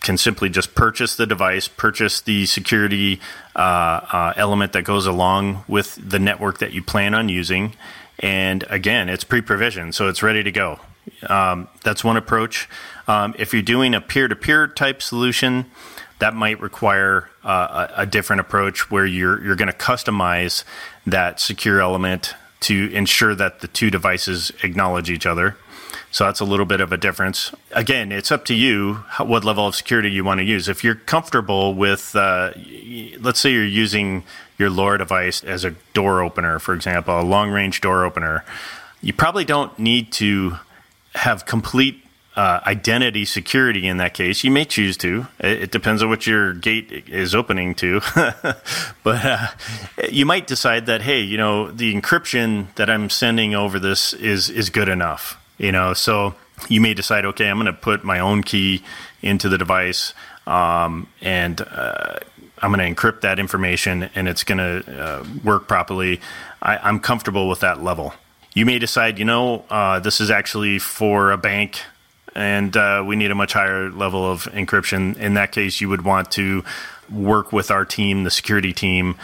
can 0.00 0.16
simply 0.16 0.48
just 0.48 0.74
purchase 0.74 1.16
the 1.16 1.26
device, 1.26 1.68
purchase 1.68 2.20
the 2.20 2.46
security 2.46 3.20
uh, 3.54 3.58
uh, 3.58 4.32
element 4.36 4.72
that 4.72 4.82
goes 4.82 5.06
along 5.06 5.64
with 5.68 5.98
the 6.02 6.18
network 6.18 6.58
that 6.58 6.72
you 6.72 6.82
plan 6.82 7.14
on 7.14 7.28
using. 7.28 7.74
And 8.20 8.64
again, 8.68 9.08
it's 9.08 9.24
pre 9.24 9.40
provisioned, 9.40 9.94
so 9.94 10.08
it's 10.08 10.22
ready 10.22 10.42
to 10.42 10.52
go. 10.52 10.78
Um, 11.26 11.68
that's 11.82 12.04
one 12.04 12.16
approach. 12.16 12.68
Um, 13.08 13.34
if 13.38 13.52
you're 13.52 13.62
doing 13.62 13.94
a 13.94 14.00
peer 14.00 14.28
to 14.28 14.36
peer 14.36 14.68
type 14.68 15.02
solution, 15.02 15.66
that 16.18 16.34
might 16.34 16.60
require 16.60 17.30
uh, 17.42 17.88
a, 17.96 18.02
a, 18.02 18.06
different 18.06 18.40
approach 18.40 18.90
where 18.90 19.06
you're, 19.06 19.42
you're 19.42 19.56
going 19.56 19.72
to 19.72 19.76
customize 19.76 20.64
that 21.06 21.40
secure 21.40 21.80
element 21.80 22.34
to 22.60 22.92
ensure 22.92 23.34
that 23.34 23.60
the 23.60 23.68
two 23.68 23.90
devices 23.90 24.52
acknowledge 24.62 25.10
each 25.10 25.24
other. 25.24 25.56
So 26.12 26.24
that's 26.24 26.40
a 26.40 26.44
little 26.44 26.66
bit 26.66 26.80
of 26.80 26.92
a 26.92 26.96
difference. 26.96 27.52
Again, 27.72 28.12
it's 28.12 28.30
up 28.30 28.44
to 28.46 28.54
you 28.54 29.04
how, 29.08 29.24
what 29.24 29.44
level 29.44 29.66
of 29.66 29.74
security 29.74 30.10
you 30.10 30.24
want 30.24 30.38
to 30.38 30.44
use. 30.44 30.68
If 30.68 30.84
you're 30.84 30.96
comfortable 30.96 31.74
with, 31.74 32.14
uh, 32.14 32.52
let's 33.18 33.40
say 33.40 33.52
you're 33.52 33.64
using 33.64 34.24
your 34.60 34.70
LoRa 34.70 34.98
device 34.98 35.42
as 35.42 35.64
a 35.64 35.70
door 35.94 36.22
opener, 36.22 36.58
for 36.58 36.74
example, 36.74 37.18
a 37.18 37.22
long 37.22 37.50
range 37.50 37.80
door 37.80 38.04
opener, 38.04 38.44
you 39.00 39.12
probably 39.12 39.44
don't 39.44 39.76
need 39.78 40.12
to 40.12 40.56
have 41.14 41.46
complete 41.46 42.04
uh, 42.36 42.60
identity 42.64 43.24
security 43.24 43.88
in 43.88 43.96
that 43.96 44.14
case. 44.14 44.44
You 44.44 44.52
may 44.52 44.64
choose 44.64 44.96
to. 44.98 45.26
It, 45.40 45.62
it, 45.62 45.70
depends 45.72 46.00
on 46.02 46.08
what 46.08 46.26
your 46.26 46.54
gate 46.54 47.08
is 47.08 47.34
opening 47.34 47.74
to. 47.76 48.00
but 48.14 49.24
uh, 49.24 49.48
you 50.08 50.24
might 50.24 50.46
decide 50.46 50.86
that, 50.86 51.02
hey, 51.02 51.20
you 51.20 51.36
know, 51.36 51.70
the 51.72 51.92
encryption 51.92 52.72
that 52.76 52.88
I'm 52.88 53.10
sending 53.10 53.54
over 53.56 53.80
this 53.80 54.12
is, 54.12 54.48
is 54.48 54.70
good 54.70 54.88
enough 54.88 55.40
you 55.60 55.70
know 55.70 55.92
so 55.92 56.34
you 56.68 56.80
may 56.80 56.94
decide 56.94 57.24
okay 57.24 57.48
i'm 57.48 57.58
going 57.58 57.66
to 57.66 57.72
put 57.72 58.02
my 58.02 58.18
own 58.18 58.42
key 58.42 58.82
into 59.22 59.48
the 59.48 59.58
device 59.58 60.14
um, 60.46 61.06
and 61.20 61.60
uh, 61.60 62.18
i'm 62.62 62.72
going 62.72 62.94
to 62.94 63.02
encrypt 63.02 63.20
that 63.22 63.38
information 63.38 64.10
and 64.14 64.28
it's 64.28 64.44
going 64.44 64.58
to 64.58 65.02
uh, 65.02 65.24
work 65.44 65.68
properly. 65.68 66.20
I, 66.62 66.88
am 66.88 67.00
comfortable 67.00 67.48
with 67.48 67.60
that 67.60 67.82
level. 67.82 68.14
You 68.54 68.66
may 68.66 68.78
decide 68.78 69.18
you 69.18 69.24
know 69.24 69.64
uh, 69.70 70.00
this 70.00 70.20
is 70.20 70.30
actually 70.30 70.78
for 70.78 71.32
a 71.32 71.38
bank 71.38 71.82
and 72.34 72.76
uh, 72.76 73.02
we 73.06 73.16
need 73.16 73.30
a 73.30 73.34
much 73.34 73.52
higher 73.52 73.90
level 73.90 74.30
of 74.30 74.44
encryption. 74.52 75.16
In 75.16 75.34
that 75.34 75.52
case 75.52 75.80
you 75.80 75.88
would 75.88 76.02
want 76.02 76.30
to 76.32 76.64
work 77.10 77.52
with 77.52 77.70
our 77.70 77.84
team 77.84 78.24
the 78.24 78.30
security 78.30 78.72
team 78.72 79.16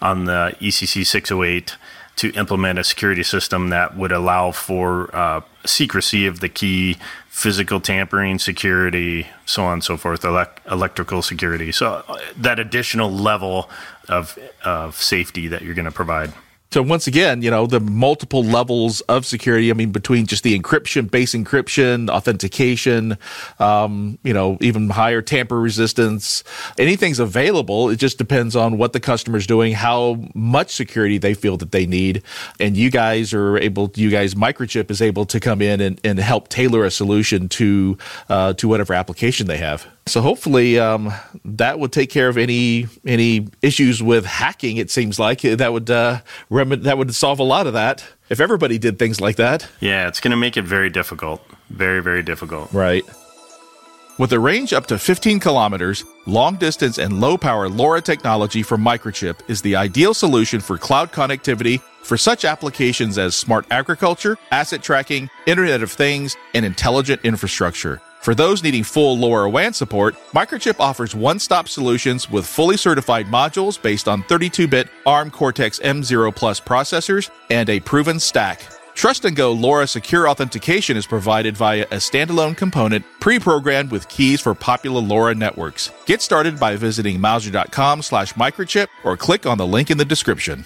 on 0.00 0.24
the 0.24 0.56
ecc 0.60 1.06
608 1.06 1.76
to 2.16 2.30
implement 2.32 2.78
a 2.78 2.84
security 2.84 3.22
system 3.22 3.70
that 3.70 3.96
would 3.96 4.12
allow 4.12 4.52
for 4.52 5.14
uh, 5.14 5.40
secrecy 5.64 6.26
of 6.26 6.40
the 6.40 6.48
key, 6.48 6.96
physical 7.34 7.80
tampering 7.80 8.38
security, 8.38 9.26
so 9.44 9.64
on 9.64 9.72
and 9.74 9.84
so 9.84 9.96
forth, 9.96 10.24
elect- 10.24 10.64
electrical 10.70 11.20
security. 11.20 11.72
So 11.72 12.04
uh, 12.06 12.18
that 12.36 12.60
additional 12.60 13.10
level 13.10 13.68
of, 14.08 14.38
of 14.64 14.94
safety 14.94 15.48
that 15.48 15.62
you're 15.62 15.74
going 15.74 15.84
to 15.84 15.90
provide. 15.90 16.32
So 16.74 16.82
once 16.82 17.06
again, 17.06 17.40
you 17.40 17.52
know, 17.52 17.68
the 17.68 17.78
multiple 17.78 18.42
levels 18.42 19.00
of 19.02 19.24
security, 19.24 19.70
I 19.70 19.74
mean, 19.74 19.92
between 19.92 20.26
just 20.26 20.42
the 20.42 20.58
encryption, 20.58 21.08
base 21.08 21.32
encryption, 21.32 22.10
authentication, 22.10 23.16
um, 23.60 24.18
you 24.24 24.34
know, 24.34 24.58
even 24.60 24.90
higher 24.90 25.22
tamper 25.22 25.60
resistance, 25.60 26.42
anything's 26.76 27.20
available. 27.20 27.90
It 27.90 28.00
just 28.00 28.18
depends 28.18 28.56
on 28.56 28.76
what 28.76 28.92
the 28.92 28.98
customer's 28.98 29.46
doing, 29.46 29.72
how 29.72 30.18
much 30.34 30.74
security 30.74 31.16
they 31.16 31.34
feel 31.34 31.56
that 31.58 31.70
they 31.70 31.86
need. 31.86 32.24
And 32.58 32.76
you 32.76 32.90
guys 32.90 33.32
are 33.32 33.56
able, 33.56 33.92
you 33.94 34.10
guys, 34.10 34.34
Microchip 34.34 34.90
is 34.90 35.00
able 35.00 35.26
to 35.26 35.38
come 35.38 35.62
in 35.62 35.80
and, 35.80 36.00
and 36.02 36.18
help 36.18 36.48
tailor 36.48 36.84
a 36.84 36.90
solution 36.90 37.48
to, 37.50 37.96
uh, 38.28 38.54
to 38.54 38.66
whatever 38.66 38.94
application 38.94 39.46
they 39.46 39.58
have. 39.58 39.93
So 40.06 40.20
hopefully 40.20 40.78
um, 40.78 41.12
that 41.44 41.78
would 41.78 41.92
take 41.92 42.10
care 42.10 42.28
of 42.28 42.36
any 42.36 42.88
any 43.06 43.48
issues 43.62 44.02
with 44.02 44.26
hacking. 44.26 44.76
It 44.76 44.90
seems 44.90 45.18
like 45.18 45.40
that 45.40 45.72
would 45.72 45.90
uh, 45.90 46.20
rem- 46.50 46.82
that 46.82 46.98
would 46.98 47.14
solve 47.14 47.38
a 47.38 47.44
lot 47.44 47.66
of 47.66 47.72
that 47.72 48.04
if 48.28 48.38
everybody 48.40 48.78
did 48.78 48.98
things 48.98 49.20
like 49.20 49.36
that. 49.36 49.68
Yeah, 49.80 50.06
it's 50.08 50.20
going 50.20 50.32
to 50.32 50.36
make 50.36 50.56
it 50.56 50.62
very 50.62 50.90
difficult, 50.90 51.42
very 51.70 52.02
very 52.02 52.22
difficult. 52.22 52.72
Right. 52.72 53.04
With 54.16 54.32
a 54.32 54.38
range 54.38 54.72
up 54.72 54.86
to 54.86 54.98
15 54.98 55.40
kilometers, 55.40 56.04
long 56.26 56.54
distance 56.54 56.98
and 56.98 57.20
low 57.20 57.36
power 57.36 57.68
LoRa 57.68 58.00
technology 58.00 58.62
from 58.62 58.84
Microchip 58.84 59.40
is 59.48 59.60
the 59.62 59.74
ideal 59.74 60.14
solution 60.14 60.60
for 60.60 60.78
cloud 60.78 61.10
connectivity 61.10 61.80
for 62.04 62.16
such 62.16 62.44
applications 62.44 63.18
as 63.18 63.34
smart 63.34 63.66
agriculture, 63.72 64.36
asset 64.52 64.82
tracking, 64.84 65.28
Internet 65.46 65.82
of 65.82 65.90
Things, 65.90 66.36
and 66.54 66.64
intelligent 66.64 67.22
infrastructure. 67.24 68.00
For 68.24 68.34
those 68.34 68.62
needing 68.62 68.84
full 68.84 69.18
LoRaWAN 69.18 69.74
support, 69.74 70.14
Microchip 70.34 70.80
offers 70.80 71.14
one 71.14 71.38
stop 71.38 71.68
solutions 71.68 72.30
with 72.30 72.46
fully 72.46 72.78
certified 72.78 73.26
modules 73.26 73.80
based 73.80 74.08
on 74.08 74.22
32 74.22 74.66
bit 74.66 74.88
ARM 75.04 75.30
Cortex 75.30 75.78
M0 75.80 76.34
Plus 76.34 76.58
processors 76.58 77.28
and 77.50 77.68
a 77.68 77.80
proven 77.80 78.18
stack. 78.18 78.62
Trust 78.94 79.26
and 79.26 79.36
Go 79.36 79.54
LoRa 79.54 79.86
Secure 79.86 80.26
Authentication 80.26 80.96
is 80.96 81.06
provided 81.06 81.54
via 81.54 81.82
a 81.82 81.96
standalone 81.96 82.56
component 82.56 83.04
pre-programmed 83.20 83.90
with 83.90 84.08
keys 84.08 84.40
for 84.40 84.54
popular 84.54 85.02
LoRa 85.02 85.36
networks. 85.36 85.90
Get 86.06 86.22
started 86.22 86.58
by 86.58 86.76
visiting 86.76 87.20
Mouser.com 87.20 88.00
slash 88.00 88.32
microchip 88.32 88.86
or 89.04 89.18
click 89.18 89.44
on 89.44 89.58
the 89.58 89.66
link 89.66 89.90
in 89.90 89.98
the 89.98 90.04
description 90.06 90.64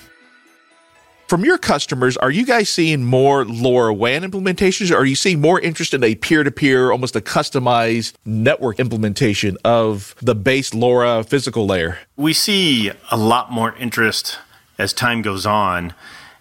from 1.29 1.45
your 1.45 1.59
customers, 1.59 2.17
are 2.17 2.31
you 2.31 2.45
guys 2.45 2.71
seeing 2.71 3.05
more 3.05 3.45
LoRaWAN 3.45 4.29
implementations? 4.29 4.91
Or 4.91 4.97
are 4.97 5.05
you 5.05 5.15
seeing 5.15 5.41
more 5.41 5.61
interest 5.61 5.93
in 5.93 6.03
a 6.03 6.15
peer-to-peer, 6.15 6.91
almost 6.91 7.15
a 7.15 7.21
customized 7.21 8.15
network 8.25 8.81
implementation 8.81 9.59
of 9.65 10.15
the 10.23 10.35
base 10.35 10.71
LoRa 10.71 11.25
physical 11.25 11.67
layer? 11.67 11.99
We 12.17 12.33
see 12.33 12.91
a 13.11 13.17
lot 13.17 13.53
more 13.53 13.75
interest 13.77 14.39
as 14.79 14.93
time 14.95 15.21
goes 15.21 15.45
on 15.45 15.93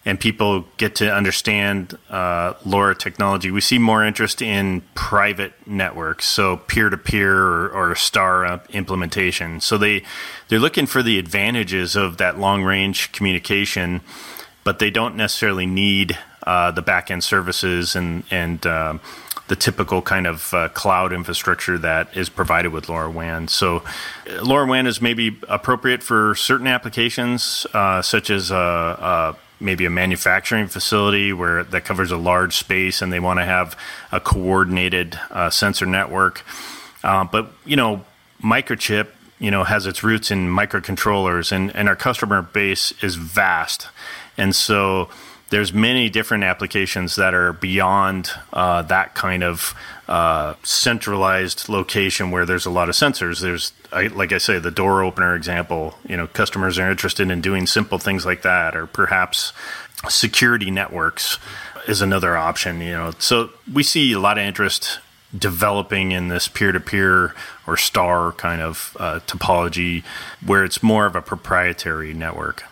and 0.06 0.18
people 0.18 0.64
get 0.78 0.94
to 0.94 1.12
understand 1.14 1.98
uh, 2.08 2.54
LoRa 2.64 2.96
technology. 2.96 3.50
We 3.50 3.60
see 3.60 3.78
more 3.78 4.02
interest 4.02 4.40
in 4.40 4.80
private 4.94 5.52
networks, 5.66 6.26
so 6.26 6.56
peer-to-peer 6.56 7.36
or, 7.36 7.68
or 7.68 7.94
star 7.94 8.62
implementation. 8.70 9.60
So 9.60 9.76
they 9.76 10.02
they're 10.48 10.60
looking 10.60 10.86
for 10.86 11.02
the 11.02 11.18
advantages 11.18 11.94
of 11.94 12.16
that 12.16 12.38
long-range 12.38 13.12
communication 13.12 14.00
but 14.68 14.80
they 14.80 14.90
don't 14.90 15.16
necessarily 15.16 15.64
need 15.64 16.18
uh, 16.46 16.70
the 16.70 16.82
backend 16.82 17.22
services 17.22 17.96
and 17.96 18.22
and 18.30 18.66
uh, 18.66 18.98
the 19.46 19.56
typical 19.56 20.02
kind 20.02 20.26
of 20.26 20.52
uh, 20.52 20.68
cloud 20.68 21.10
infrastructure 21.10 21.78
that 21.78 22.14
is 22.14 22.28
provided 22.28 22.70
with 22.70 22.84
LoRaWAN. 22.84 23.48
So, 23.48 23.76
uh, 23.78 23.82
LoRaWAN 24.42 24.86
is 24.86 25.00
maybe 25.00 25.38
appropriate 25.48 26.02
for 26.02 26.34
certain 26.34 26.66
applications, 26.66 27.66
uh, 27.72 28.02
such 28.02 28.28
as 28.28 28.52
uh, 28.52 29.32
maybe 29.58 29.86
a 29.86 29.90
manufacturing 29.90 30.66
facility 30.66 31.32
where 31.32 31.64
that 31.64 31.86
covers 31.86 32.10
a 32.10 32.18
large 32.18 32.54
space 32.54 33.00
and 33.00 33.10
they 33.10 33.20
want 33.20 33.38
to 33.38 33.46
have 33.46 33.74
a 34.12 34.20
coordinated 34.20 35.18
sensor 35.48 35.86
network. 35.86 36.44
but 37.02 37.52
you 37.64 37.76
know, 37.76 38.04
microchip, 38.42 39.06
you 39.38 39.50
know, 39.50 39.64
has 39.64 39.86
its 39.86 40.02
roots 40.02 40.30
in 40.30 40.46
microcontrollers, 40.50 41.52
and, 41.52 41.74
and 41.74 41.88
our 41.88 41.96
customer 41.96 42.42
base 42.42 42.92
is 43.02 43.14
vast. 43.14 43.88
And 44.38 44.54
so 44.54 45.10
there's 45.50 45.72
many 45.72 46.08
different 46.08 46.44
applications 46.44 47.16
that 47.16 47.34
are 47.34 47.52
beyond 47.52 48.30
uh, 48.52 48.82
that 48.82 49.14
kind 49.14 49.42
of 49.42 49.74
uh, 50.06 50.54
centralized 50.62 51.68
location 51.68 52.30
where 52.30 52.46
there's 52.46 52.66
a 52.66 52.70
lot 52.70 52.88
of 52.88 52.94
sensors. 52.94 53.40
There's, 53.40 53.72
I, 53.92 54.06
like 54.06 54.32
I 54.32 54.38
say, 54.38 54.58
the 54.58 54.70
door 54.70 55.02
opener 55.02 55.34
example. 55.34 55.98
You 56.08 56.16
know, 56.16 56.26
customers 56.26 56.78
are 56.78 56.90
interested 56.90 57.30
in 57.30 57.40
doing 57.40 57.66
simple 57.66 57.98
things 57.98 58.24
like 58.24 58.42
that, 58.42 58.76
or 58.76 58.86
perhaps 58.86 59.52
security 60.08 60.70
networks 60.70 61.38
is 61.86 62.00
another 62.02 62.36
option. 62.36 62.80
You 62.80 62.92
know, 62.92 63.12
so 63.18 63.50
we 63.72 63.82
see 63.82 64.12
a 64.12 64.20
lot 64.20 64.38
of 64.38 64.44
interest 64.44 65.00
developing 65.36 66.12
in 66.12 66.28
this 66.28 66.48
peer-to-peer 66.48 67.34
or 67.66 67.76
star 67.76 68.32
kind 68.32 68.62
of 68.62 68.96
uh, 68.98 69.20
topology 69.26 70.02
where 70.44 70.64
it's 70.64 70.82
more 70.82 71.04
of 71.04 71.14
a 71.16 71.20
proprietary 71.22 72.14
network. 72.14 72.64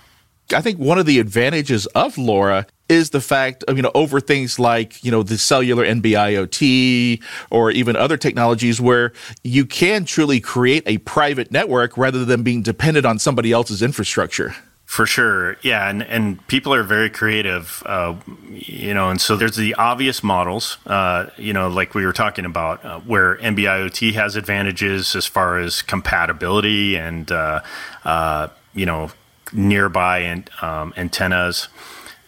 I 0.53 0.61
think 0.61 0.79
one 0.79 0.99
of 0.99 1.07
the 1.07 1.19
advantages 1.19 1.87
of 1.87 2.15
LoRa 2.17 2.67
is 2.89 3.11
the 3.11 3.21
fact 3.21 3.65
of, 3.65 3.77
you 3.77 3.83
know, 3.83 3.91
over 3.95 4.21
things 4.21 4.59
like, 4.59 5.03
you 5.03 5.11
know, 5.11 5.23
the 5.23 5.39
cellular 5.39 5.85
NB-IoT 5.85 7.21
or 7.51 7.71
even 7.73 7.97
other 7.97 8.17
technologies 8.17 8.81
where 8.81 9.13
you 9.43 9.67
can 9.67 10.05
truly 10.05 10.39
create 10.39 10.85
a 10.87 10.99
private 10.99 11.51
network 11.51 11.99
rather 11.99 12.25
than 12.25 12.43
being 12.43 12.63
dependent 12.63 13.05
on 13.05 13.19
somebody 13.19 13.51
else's 13.51 13.83
infrastructure. 13.83 14.55
For 14.85 15.05
sure, 15.05 15.57
yeah, 15.63 15.91
and 15.91 16.05
and 16.05 16.47
people 16.47 16.73
are 16.73 16.85
very 16.85 17.11
creative, 17.11 17.83
uh, 17.87 18.15
you 18.53 18.95
know, 18.95 19.11
and 19.11 19.21
so 19.21 19.35
there's 19.35 19.57
the 19.57 19.75
obvious 19.75 20.23
models, 20.23 20.79
uh, 20.87 21.27
you 21.37 21.53
know, 21.53 21.67
like 21.69 21.93
we 21.97 22.07
were 22.07 22.13
talking 22.13 22.45
about, 22.45 22.85
uh, 22.85 23.01
where 23.01 23.37
NB-IoT 23.39 24.13
has 24.13 24.37
advantages 24.37 25.17
as 25.17 25.27
far 25.27 25.59
as 25.59 25.83
compatibility 25.83 26.97
and 26.97 27.33
uh, 27.33 27.63
uh, 28.05 28.47
you 28.75 28.87
know 28.87 29.11
nearby 29.53 30.19
and 30.19 30.51
um, 30.61 30.93
antennas 30.97 31.69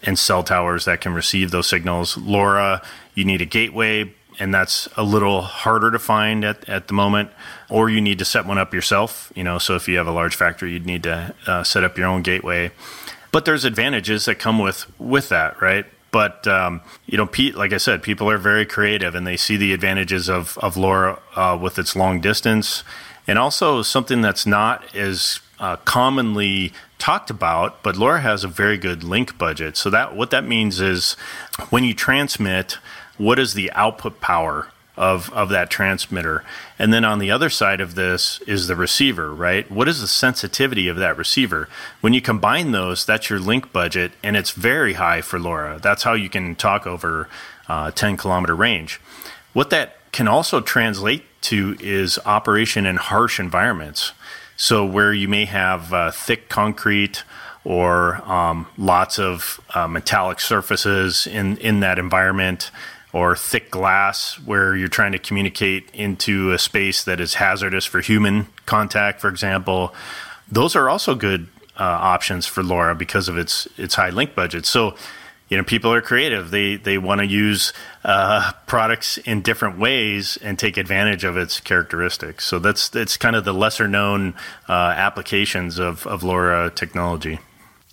and 0.02 0.18
cell 0.18 0.42
towers 0.42 0.84
that 0.84 1.00
can 1.00 1.12
receive 1.12 1.50
those 1.50 1.66
signals. 1.66 2.16
LoRa, 2.16 2.82
you 3.14 3.25
need 3.25 3.40
a 3.40 3.46
gateway, 3.46 4.12
and 4.38 4.54
that's 4.54 4.88
a 4.96 5.02
little 5.02 5.42
harder 5.42 5.90
to 5.90 5.98
find 5.98 6.44
at, 6.44 6.68
at 6.68 6.88
the 6.88 6.94
moment. 6.94 7.30
Or 7.68 7.90
you 7.90 8.00
need 8.00 8.18
to 8.20 8.25
set 8.25 8.46
one 8.46 8.58
up 8.58 8.72
yourself. 8.72 9.32
You 9.34 9.44
know, 9.44 9.58
so 9.58 9.75
if 9.75 9.88
you 9.88 9.98
have 9.98 10.06
a 10.06 10.12
large 10.12 10.37
factory, 10.37 10.72
you'd 10.72 10.87
need 10.87 11.02
to 11.02 11.34
uh, 11.46 11.64
set 11.64 11.84
up 11.84 11.98
your 11.98 12.06
own 12.06 12.22
gateway. 12.22 12.70
But 13.32 13.44
there's 13.44 13.64
advantages 13.64 14.25
that 14.25 14.37
come 14.37 14.58
with 14.58 14.87
with 14.98 15.28
that, 15.28 15.60
right? 15.60 15.84
But 16.10 16.46
um, 16.46 16.80
you 17.06 17.18
know, 17.18 17.26
Pete, 17.26 17.54
like 17.54 17.72
I 17.72 17.76
said, 17.76 18.02
people 18.02 18.30
are 18.30 18.38
very 18.38 18.64
creative, 18.64 19.14
and 19.14 19.26
they 19.26 19.37
see 19.37 19.56
the 19.56 19.72
advantages 19.72 20.30
of 20.30 20.56
of 20.58 20.76
LoRa 20.76 21.18
uh, 21.37 21.58
with 21.60 21.78
its 21.78 21.94
long 21.94 22.20
distance, 22.20 22.84
and 23.26 23.38
also 23.38 23.82
something 23.82 24.22
that's 24.22 24.46
not 24.46 24.94
as 24.94 25.40
uh, 25.60 25.76
commonly 25.76 26.72
talked 26.98 27.30
about, 27.30 27.82
but 27.82 27.96
LoRa 27.96 28.20
has 28.20 28.44
a 28.44 28.48
very 28.48 28.76
good 28.76 29.02
link 29.04 29.38
budget. 29.38 29.76
So 29.76 29.90
that 29.90 30.14
what 30.14 30.30
that 30.30 30.44
means 30.44 30.80
is 30.80 31.14
when 31.70 31.84
you 31.84 31.94
transmit, 31.94 32.78
what 33.16 33.38
is 33.38 33.54
the 33.54 33.70
output 33.72 34.20
power 34.20 34.68
of 34.96 35.32
of 35.32 35.48
that 35.50 35.70
transmitter? 35.70 36.44
And 36.78 36.92
then 36.92 37.04
on 37.04 37.18
the 37.18 37.30
other 37.30 37.50
side 37.50 37.80
of 37.80 37.94
this 37.94 38.40
is 38.46 38.66
the 38.66 38.76
receiver, 38.76 39.32
right? 39.32 39.70
What 39.70 39.88
is 39.88 40.00
the 40.00 40.08
sensitivity 40.08 40.88
of 40.88 40.96
that 40.96 41.16
receiver? 41.16 41.68
When 42.00 42.12
you 42.12 42.20
combine 42.20 42.72
those, 42.72 43.04
that's 43.04 43.30
your 43.30 43.38
link 43.38 43.72
budget, 43.72 44.12
and 44.22 44.36
it's 44.36 44.50
very 44.50 44.94
high 44.94 45.20
for 45.20 45.38
LoRa. 45.38 45.80
That's 45.80 46.02
how 46.02 46.14
you 46.14 46.28
can 46.28 46.56
talk 46.56 46.86
over 46.86 47.28
uh, 47.68 47.90
10 47.92 48.16
kilometer 48.16 48.54
range. 48.54 49.00
What 49.52 49.70
that 49.70 49.96
can 50.12 50.28
also 50.28 50.60
translate 50.60 51.24
to 51.42 51.76
is 51.80 52.18
operation 52.24 52.86
in 52.86 52.96
harsh 52.96 53.38
environments. 53.38 54.12
So 54.58 54.84
where 54.84 55.12
you 55.14 55.28
may 55.28 55.46
have 55.46 55.92
uh, 55.94 56.10
thick 56.10 56.48
concrete 56.48 57.22
or 57.64 58.16
um, 58.30 58.66
lots 58.76 59.18
of 59.18 59.60
uh, 59.74 59.86
metallic 59.86 60.40
surfaces 60.40 61.26
in 61.26 61.56
in 61.58 61.80
that 61.80 61.98
environment, 61.98 62.70
or 63.12 63.37
thick 63.37 63.70
glass 63.70 64.35
where 64.44 64.76
you're 64.76 64.88
trying 64.88 65.12
to 65.12 65.18
communicate 65.18 65.90
into 65.94 66.52
a 66.52 66.59
space 66.59 67.04
that 67.04 67.20
is 67.20 67.35
hazardous 67.35 67.85
for 67.85 68.00
human 68.00 68.46
contact, 68.66 69.20
for 69.20 69.28
example, 69.28 69.94
those 70.50 70.76
are 70.76 70.88
also 70.90 71.14
good 71.14 71.48
uh, 71.78 71.85
options 71.85 72.44
for 72.44 72.62
LoRa 72.62 72.98
because 72.98 73.28
of 73.28 73.38
its 73.38 73.68
its 73.76 73.94
high 73.94 74.11
link 74.11 74.35
budget. 74.35 74.66
So 74.66 74.94
you 75.48 75.56
know 75.56 75.64
people 75.64 75.92
are 75.92 76.00
creative. 76.00 76.50
They 76.50 76.76
they 76.76 76.98
want 76.98 77.20
to 77.20 77.26
use 77.26 77.72
uh, 78.04 78.52
products 78.66 79.18
in 79.18 79.42
different 79.42 79.78
ways 79.78 80.38
and 80.42 80.58
take 80.58 80.76
advantage 80.76 81.24
of 81.24 81.37
its 81.37 81.61
characteristics. 81.61 82.44
So 82.44 82.58
that's 82.58 82.88
that's 82.88 83.16
kind 83.16 83.37
of 83.37 83.44
the 83.44 83.54
lesser 83.54 83.88
known 83.88 84.34
uh, 84.68 84.72
applications 84.72 85.78
of 85.78 86.06
of 86.06 86.22
LoRa 86.22 86.74
technology 86.74 87.38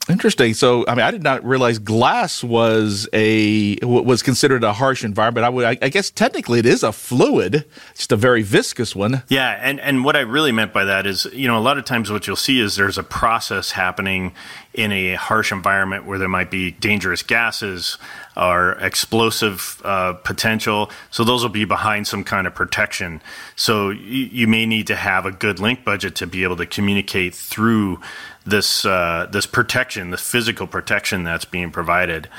Interesting. 0.07 0.53
So, 0.53 0.85
I 0.87 0.93
mean, 0.93 1.03
I 1.03 1.09
did 1.09 1.23
not 1.23 1.43
realize 1.43 1.79
glass 1.79 2.43
was 2.43 3.09
a 3.11 3.75
was 3.81 4.21
considered 4.21 4.63
a 4.63 4.71
harsh 4.71 5.03
environment. 5.03 5.45
I 5.45 5.49
would, 5.49 5.65
I, 5.65 5.89
guess, 5.89 6.11
technically, 6.11 6.59
it 6.59 6.65
is 6.67 6.83
a 6.83 6.91
fluid, 6.91 7.65
just 7.95 8.11
a 8.11 8.15
very 8.15 8.43
viscous 8.43 8.95
one. 8.95 9.23
Yeah, 9.29 9.59
and 9.61 9.79
and 9.79 10.05
what 10.05 10.15
I 10.15 10.19
really 10.19 10.51
meant 10.51 10.73
by 10.73 10.85
that 10.85 11.07
is, 11.07 11.25
you 11.33 11.47
know, 11.47 11.57
a 11.57 11.61
lot 11.61 11.79
of 11.79 11.85
times 11.85 12.11
what 12.11 12.27
you'll 12.27 12.35
see 12.35 12.59
is 12.59 12.75
there's 12.75 12.99
a 12.99 13.03
process 13.03 13.71
happening 13.71 14.33
in 14.75 14.91
a 14.91 15.15
harsh 15.15 15.51
environment 15.51 16.05
where 16.05 16.19
there 16.19 16.29
might 16.29 16.51
be 16.51 16.71
dangerous 16.71 17.23
gases 17.23 17.97
or 18.37 18.73
explosive 18.73 19.81
uh, 19.85 20.13
potential. 20.13 20.91
So 21.09 21.23
those 21.23 21.41
will 21.41 21.49
be 21.49 21.65
behind 21.65 22.07
some 22.07 22.23
kind 22.23 22.45
of 22.45 22.53
protection. 22.53 23.21
So 23.55 23.89
you, 23.89 24.25
you 24.25 24.47
may 24.47 24.65
need 24.65 24.87
to 24.87 24.95
have 24.95 25.25
a 25.25 25.31
good 25.31 25.59
link 25.59 25.85
budget 25.85 26.15
to 26.15 26.27
be 26.27 26.43
able 26.43 26.57
to 26.57 26.65
communicate 26.65 27.33
through 27.33 28.01
this 28.45 28.85
uh, 28.85 29.27
this 29.31 29.45
protection, 29.45 30.11
the 30.11 30.17
physical 30.17 30.67
protection 30.67 31.23
that's 31.23 31.45
being 31.45 31.71
provided. 31.71 32.29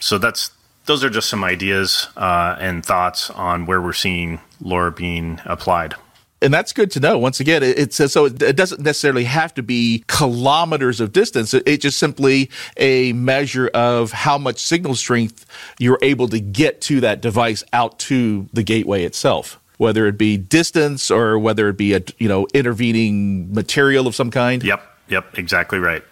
So 0.00 0.18
that's 0.18 0.50
those 0.86 1.04
are 1.04 1.10
just 1.10 1.28
some 1.28 1.44
ideas 1.44 2.08
uh, 2.16 2.56
and 2.58 2.84
thoughts 2.84 3.30
on 3.30 3.66
where 3.66 3.80
we're 3.80 3.92
seeing 3.92 4.40
LoRa 4.60 4.94
being 4.94 5.40
applied. 5.44 5.94
And 6.40 6.52
that's 6.52 6.72
good 6.72 6.90
to 6.92 7.00
know. 7.00 7.18
Once 7.18 7.38
again, 7.38 7.62
it, 7.62 7.94
says 7.94 8.12
so 8.12 8.24
it, 8.24 8.56
doesn't 8.56 8.80
necessarily 8.80 9.22
have 9.24 9.54
to 9.54 9.62
be 9.62 10.02
kilometers 10.08 10.98
of 10.98 11.12
distance. 11.12 11.54
It's 11.54 11.68
it 11.68 11.80
just 11.80 11.98
simply 11.98 12.50
a 12.76 13.12
measure 13.12 13.68
of 13.68 14.10
how 14.10 14.38
much 14.38 14.58
signal 14.58 14.96
strength 14.96 15.46
you're 15.78 16.00
able 16.02 16.26
to 16.28 16.40
get 16.40 16.80
to 16.82 17.00
that 17.02 17.20
device 17.20 17.62
out 17.72 18.00
to 18.00 18.48
the 18.52 18.64
gateway 18.64 19.04
itself 19.04 19.60
whether 19.78 20.06
it 20.06 20.16
be 20.16 20.36
distance 20.36 21.10
or 21.10 21.36
whether 21.36 21.68
it 21.68 21.76
be 21.76 21.92
a 21.92 22.00
you 22.18 22.28
know 22.28 22.46
intervening 22.54 23.52
material 23.52 24.06
of 24.06 24.14
some 24.14 24.30
kind. 24.30 24.62
Yep. 24.62 24.91
Yep, 25.12 25.38
exactly 25.38 25.78
right. 25.78 26.02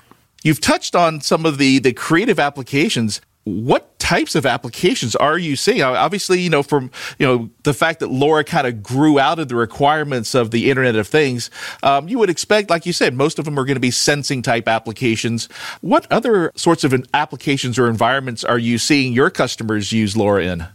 You've 0.43 0.61
touched 0.61 0.95
on 0.95 1.23
some 1.23 1.47
of 1.47 1.57
the 1.57 1.79
the 1.79 1.95
creative 1.95 2.39
applications. 2.39 3.23
What 3.45 3.99
types 3.99 4.35
of 4.35 4.45
applications 4.45 5.17
are 5.17 5.39
you 5.39 5.57
seeing? 5.57 5.81
Obviously, 5.81 6.41
you 6.41 6.51
know, 6.51 6.63
from 6.63 6.91
you 7.19 7.27
know 7.27 7.51
the 7.63 7.73
fact 7.73 8.01
that 8.01 8.11
LoRa 8.11 8.45
kind 8.45 8.67
of 8.67 8.83
grew 8.83 9.19
out 9.19 9.39
of 9.39 9.49
the 9.49 9.57
requirements 9.57 10.35
of 10.35 10.51
the 10.51 10.71
Internet 10.71 10.97
of 10.97 11.09
Things, 11.09 11.51
um, 11.83 12.09
you 12.09 12.19
would 12.19 12.29
expect, 12.29 12.69
like 12.69 12.85
you 12.85 12.93
said, 12.93 13.15
most 13.15 13.39
of 13.39 13.47
them 13.47 13.59
are 13.59 13.65
going 13.65 13.77
to 13.77 13.81
be 13.81 13.91
sensing 13.91 14.43
type 14.43 14.69
applications. 14.69 15.47
What 15.81 16.07
other 16.13 16.53
sorts 16.55 16.85
of 16.85 16.93
applications 17.15 17.79
or 17.79 17.89
environments 17.89 18.45
are 18.45 18.59
you 18.59 18.77
seeing 18.77 19.15
your 19.15 19.31
customers 19.31 19.93
use 19.93 20.15
LoRa 20.15 20.45
in? 20.45 20.67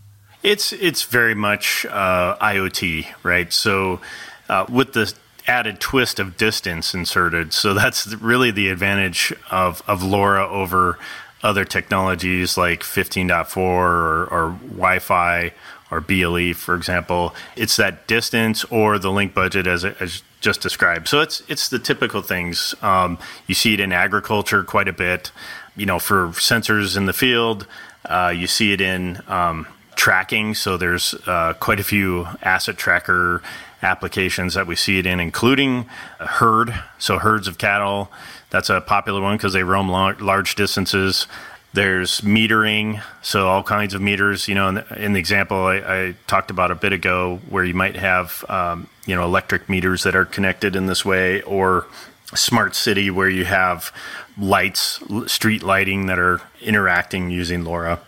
It's 0.41 0.73
it's 0.73 1.03
very 1.03 1.35
much 1.35 1.85
uh, 1.85 2.37
IoT, 2.37 3.05
right? 3.21 3.53
So 3.53 4.01
uh, 4.49 4.65
with 4.67 4.93
the 4.93 5.13
added 5.47 5.79
twist 5.79 6.19
of 6.19 6.37
distance 6.37 6.93
inserted. 6.93 7.53
So 7.53 7.73
that's 7.73 8.07
really 8.15 8.51
the 8.51 8.69
advantage 8.69 9.33
of, 9.51 9.83
of 9.87 10.01
LoRa 10.01 10.47
over 10.49 10.97
other 11.43 11.65
technologies 11.65 12.57
like 12.57 12.81
15.4 12.81 13.57
or, 13.57 14.25
or 14.25 14.57
Wi 14.67 14.99
Fi 14.99 15.53
or 15.91 16.01
BLE, 16.01 16.53
for 16.53 16.75
example. 16.75 17.35
It's 17.55 17.75
that 17.75 18.07
distance 18.07 18.63
or 18.65 18.97
the 18.97 19.11
link 19.11 19.33
budget 19.33 19.67
as, 19.67 19.85
as 19.85 20.23
just 20.41 20.61
described. 20.61 21.07
So 21.07 21.21
it's, 21.21 21.43
it's 21.47 21.69
the 21.69 21.79
typical 21.79 22.21
things. 22.21 22.73
Um, 22.81 23.19
you 23.47 23.53
see 23.53 23.75
it 23.75 23.79
in 23.79 23.91
agriculture 23.91 24.63
quite 24.63 24.87
a 24.87 24.93
bit, 24.93 25.31
you 25.75 25.85
know, 25.85 25.99
for 25.99 26.29
sensors 26.29 26.97
in 26.97 27.05
the 27.05 27.13
field. 27.13 27.67
Uh, 28.03 28.33
you 28.35 28.47
see 28.47 28.73
it 28.73 28.81
in 28.81 29.21
um, 29.27 29.67
tracking. 30.05 30.53
So 30.53 30.77
there's 30.77 31.15
uh, 31.25 31.55
quite 31.59 31.79
a 31.79 31.83
few 31.83 32.27
asset 32.43 32.77
tracker 32.77 33.41
applications 33.81 34.53
that 34.53 34.67
we 34.67 34.75
see 34.75 34.99
it 34.99 35.07
in, 35.07 35.19
including 35.19 35.85
herd. 36.19 36.79
So 36.99 37.17
herds 37.17 37.47
of 37.47 37.57
cattle, 37.57 38.11
that's 38.51 38.69
a 38.69 38.81
popular 38.81 39.19
one 39.19 39.35
because 39.35 39.53
they 39.53 39.63
roam 39.63 39.89
large 39.89 40.53
distances. 40.53 41.25
There's 41.73 42.21
metering, 42.21 43.01
so 43.23 43.47
all 43.47 43.63
kinds 43.63 43.95
of 43.95 44.01
meters. 44.03 44.47
You 44.47 44.53
know, 44.53 44.67
in 44.67 44.75
the, 44.75 45.03
in 45.03 45.13
the 45.13 45.19
example 45.19 45.57
I, 45.57 45.77
I, 45.77 46.15
talked 46.27 46.51
about 46.51 46.69
a 46.69 46.75
bit 46.75 46.93
ago, 46.93 47.39
where 47.49 47.63
you 47.63 47.73
might 47.73 47.95
have 47.95 48.45
um, 48.47 48.87
you 49.07 49.15
know 49.15 49.23
electric 49.23 49.69
meters 49.69 50.03
that 50.03 50.15
are 50.15 50.25
connected 50.25 50.75
in 50.75 50.85
this 50.85 51.03
way, 51.03 51.41
or 51.41 51.87
smart 52.35 52.75
city 52.75 53.09
where 53.09 53.27
you 53.27 53.45
have 53.45 53.91
lights, 54.37 54.99
street 55.25 55.63
lighting 55.63 56.05
that 56.05 56.19
are 56.19 56.41
interacting 56.61 57.31
using 57.31 57.63
LoRa. 57.63 57.99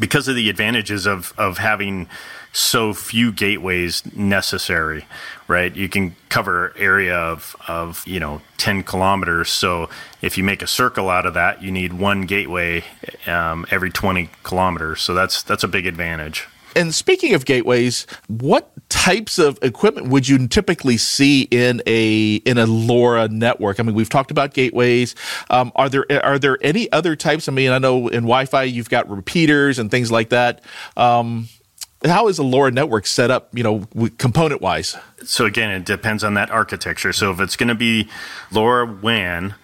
Because 0.00 0.26
of 0.26 0.34
the 0.34 0.50
advantages 0.50 1.06
of, 1.06 1.32
of 1.36 1.58
having 1.58 2.08
so 2.52 2.92
few 2.92 3.30
gateways 3.30 4.02
necessary, 4.16 5.04
right? 5.46 5.74
You 5.76 5.88
can 5.88 6.16
cover 6.28 6.74
area 6.76 7.16
of, 7.16 7.54
of, 7.68 8.04
you 8.06 8.18
know, 8.18 8.40
10 8.56 8.82
kilometers. 8.82 9.50
So 9.50 9.88
if 10.20 10.36
you 10.36 10.42
make 10.42 10.62
a 10.62 10.66
circle 10.66 11.10
out 11.10 11.26
of 11.26 11.34
that, 11.34 11.62
you 11.62 11.70
need 11.70 11.92
one 11.92 12.22
gateway 12.22 12.82
um, 13.26 13.66
every 13.70 13.90
20 13.90 14.30
kilometers. 14.42 15.00
So 15.00 15.14
that's, 15.14 15.42
that's 15.42 15.62
a 15.62 15.68
big 15.68 15.86
advantage. 15.86 16.48
And 16.76 16.94
speaking 16.94 17.34
of 17.34 17.44
gateways, 17.44 18.06
what 18.28 18.70
types 18.88 19.38
of 19.38 19.58
equipment 19.62 20.08
would 20.08 20.28
you 20.28 20.46
typically 20.48 20.96
see 20.96 21.42
in 21.50 21.82
a 21.86 22.36
in 22.36 22.58
a 22.58 22.66
LoRa 22.66 23.28
network? 23.30 23.80
I 23.80 23.82
mean, 23.82 23.94
we've 23.94 24.08
talked 24.08 24.30
about 24.30 24.54
gateways. 24.54 25.14
Um, 25.48 25.72
are 25.74 25.88
there 25.88 26.06
are 26.24 26.38
there 26.38 26.58
any 26.62 26.90
other 26.92 27.16
types? 27.16 27.48
I 27.48 27.52
mean, 27.52 27.70
I 27.70 27.78
know 27.78 28.08
in 28.08 28.22
Wi-Fi 28.22 28.64
you've 28.64 28.90
got 28.90 29.08
repeaters 29.10 29.78
and 29.78 29.90
things 29.90 30.10
like 30.10 30.30
that. 30.30 30.62
Um, 30.96 31.48
how 32.04 32.28
is 32.28 32.38
a 32.38 32.42
LoRa 32.42 32.72
network 32.72 33.06
set 33.06 33.30
up, 33.30 33.48
you 33.52 33.62
know, 33.62 34.08
component 34.16 34.62
wise? 34.62 34.96
So 35.24 35.44
again, 35.44 35.70
it 35.70 35.84
depends 35.84 36.24
on 36.24 36.34
that 36.34 36.50
architecture. 36.50 37.12
So 37.12 37.30
if 37.30 37.40
it's 37.40 37.56
going 37.56 37.68
to 37.68 37.74
be 37.74 38.08
LoRa 38.50 39.02
WAN, 39.02 39.54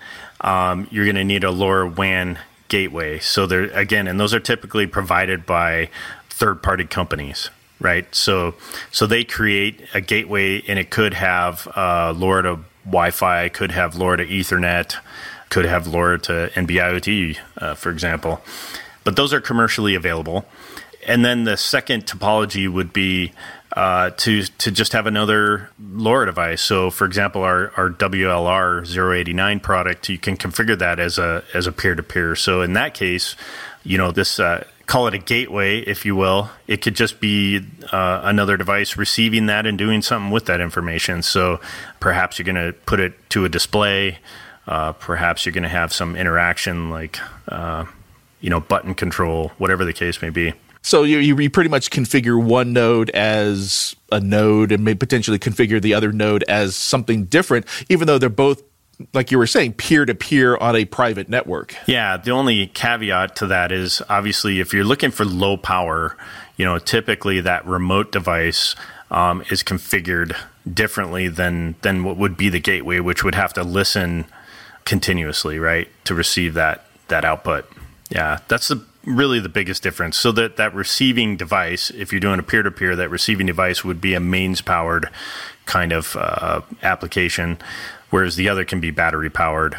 um, 0.42 0.86
you're 0.90 1.06
going 1.06 1.16
to 1.16 1.24
need 1.24 1.44
a 1.44 1.50
LoRa 1.50 1.96
WAN 1.96 2.38
gateway. 2.68 3.18
So 3.20 3.46
there 3.46 3.64
again, 3.70 4.06
and 4.06 4.20
those 4.20 4.34
are 4.34 4.40
typically 4.40 4.86
provided 4.86 5.46
by 5.46 5.88
third 6.36 6.62
party 6.62 6.84
companies 6.84 7.48
right 7.80 8.14
so 8.14 8.54
so 8.90 9.06
they 9.06 9.24
create 9.24 9.80
a 9.94 10.00
gateway 10.02 10.62
and 10.68 10.78
it 10.78 10.90
could 10.90 11.14
have 11.14 11.66
uh, 11.74 12.12
LoRa 12.12 12.42
to 12.42 12.58
Wi-Fi 12.84 13.48
could 13.48 13.72
have 13.72 13.94
LoRa 13.94 14.18
to 14.18 14.26
Ethernet 14.26 14.96
could 15.48 15.64
have 15.64 15.86
LoRa 15.86 16.20
to 16.22 16.50
NB-IoT 16.54 17.38
uh, 17.56 17.74
for 17.74 17.90
example 17.90 18.42
but 19.02 19.16
those 19.16 19.32
are 19.32 19.40
commercially 19.40 19.94
available 19.94 20.44
and 21.06 21.24
then 21.24 21.44
the 21.44 21.56
second 21.56 22.04
topology 22.04 22.70
would 22.70 22.92
be 22.92 23.32
uh, 23.72 24.10
to 24.10 24.42
to 24.42 24.70
just 24.70 24.92
have 24.92 25.06
another 25.06 25.68
LoRa 25.80 26.26
device. 26.26 26.62
So, 26.62 26.90
for 26.90 27.04
example, 27.04 27.42
our, 27.42 27.72
our 27.76 27.90
WLR 27.90 28.86
089 29.14 29.60
product, 29.60 30.08
you 30.08 30.16
can 30.16 30.36
configure 30.38 30.78
that 30.78 30.98
as 30.98 31.18
a 31.18 31.44
as 31.52 31.66
a 31.66 31.72
peer 31.72 31.94
to 31.94 32.02
peer. 32.02 32.34
So, 32.36 32.62
in 32.62 32.72
that 32.72 32.94
case, 32.94 33.36
you 33.84 33.98
know 33.98 34.12
this 34.12 34.40
uh, 34.40 34.64
call 34.86 35.08
it 35.08 35.14
a 35.14 35.18
gateway, 35.18 35.80
if 35.80 36.04
you 36.04 36.14
will. 36.14 36.50
It 36.66 36.80
could 36.80 36.94
just 36.94 37.20
be 37.20 37.66
uh, 37.92 38.20
another 38.24 38.56
device 38.56 38.96
receiving 38.96 39.46
that 39.46 39.66
and 39.66 39.76
doing 39.76 40.00
something 40.00 40.30
with 40.30 40.46
that 40.46 40.60
information. 40.60 41.22
So 41.22 41.60
perhaps 42.00 42.38
you're 42.38 42.44
going 42.44 42.72
to 42.72 42.72
put 42.86 43.00
it 43.00 43.14
to 43.30 43.44
a 43.44 43.48
display. 43.48 44.18
Uh, 44.66 44.92
perhaps 44.92 45.44
you're 45.44 45.52
going 45.52 45.64
to 45.64 45.68
have 45.68 45.92
some 45.92 46.16
interaction 46.16 46.90
like, 46.90 47.18
uh, 47.48 47.84
you 48.40 48.50
know, 48.50 48.60
button 48.60 48.94
control, 48.94 49.52
whatever 49.58 49.84
the 49.84 49.92
case 49.92 50.22
may 50.22 50.30
be. 50.30 50.54
So 50.82 51.02
you, 51.02 51.18
you 51.18 51.50
pretty 51.50 51.70
much 51.70 51.90
configure 51.90 52.40
one 52.40 52.72
node 52.72 53.10
as 53.10 53.96
a 54.12 54.20
node 54.20 54.70
and 54.70 54.84
may 54.84 54.94
potentially 54.94 55.38
configure 55.38 55.82
the 55.82 55.94
other 55.94 56.12
node 56.12 56.44
as 56.44 56.76
something 56.76 57.24
different, 57.24 57.66
even 57.88 58.06
though 58.06 58.18
they're 58.18 58.28
both 58.28 58.62
like 59.12 59.30
you 59.30 59.38
were 59.38 59.46
saying, 59.46 59.74
peer 59.74 60.04
to 60.04 60.14
peer 60.14 60.56
on 60.56 60.74
a 60.74 60.84
private 60.84 61.28
network. 61.28 61.76
Yeah, 61.86 62.16
the 62.16 62.30
only 62.30 62.68
caveat 62.68 63.36
to 63.36 63.46
that 63.48 63.72
is 63.72 64.02
obviously 64.08 64.60
if 64.60 64.72
you're 64.72 64.84
looking 64.84 65.10
for 65.10 65.24
low 65.24 65.56
power, 65.56 66.16
you 66.56 66.64
know, 66.64 66.78
typically 66.78 67.40
that 67.42 67.66
remote 67.66 68.10
device 68.10 68.74
um, 69.10 69.42
is 69.50 69.62
configured 69.62 70.36
differently 70.72 71.28
than 71.28 71.76
than 71.82 72.04
what 72.04 72.16
would 72.16 72.36
be 72.36 72.48
the 72.48 72.60
gateway, 72.60 73.00
which 73.00 73.22
would 73.22 73.34
have 73.34 73.52
to 73.54 73.62
listen 73.62 74.24
continuously, 74.84 75.58
right, 75.58 75.88
to 76.04 76.14
receive 76.14 76.54
that 76.54 76.86
that 77.08 77.24
output. 77.24 77.70
Yeah, 78.10 78.40
that's 78.48 78.68
the 78.68 78.84
really 79.04 79.38
the 79.40 79.48
biggest 79.48 79.82
difference. 79.82 80.16
So 80.16 80.32
that 80.32 80.56
that 80.56 80.74
receiving 80.74 81.36
device, 81.36 81.90
if 81.90 82.12
you're 82.12 82.20
doing 82.20 82.38
a 82.38 82.42
peer 82.42 82.62
to 82.62 82.70
peer, 82.70 82.96
that 82.96 83.10
receiving 83.10 83.46
device 83.46 83.84
would 83.84 84.00
be 84.00 84.14
a 84.14 84.20
mains 84.20 84.60
powered 84.60 85.10
kind 85.66 85.92
of 85.92 86.16
uh, 86.16 86.60
application 86.82 87.58
whereas 88.10 88.36
the 88.36 88.48
other 88.48 88.64
can 88.64 88.80
be 88.80 88.90
battery 88.90 89.30
powered. 89.30 89.76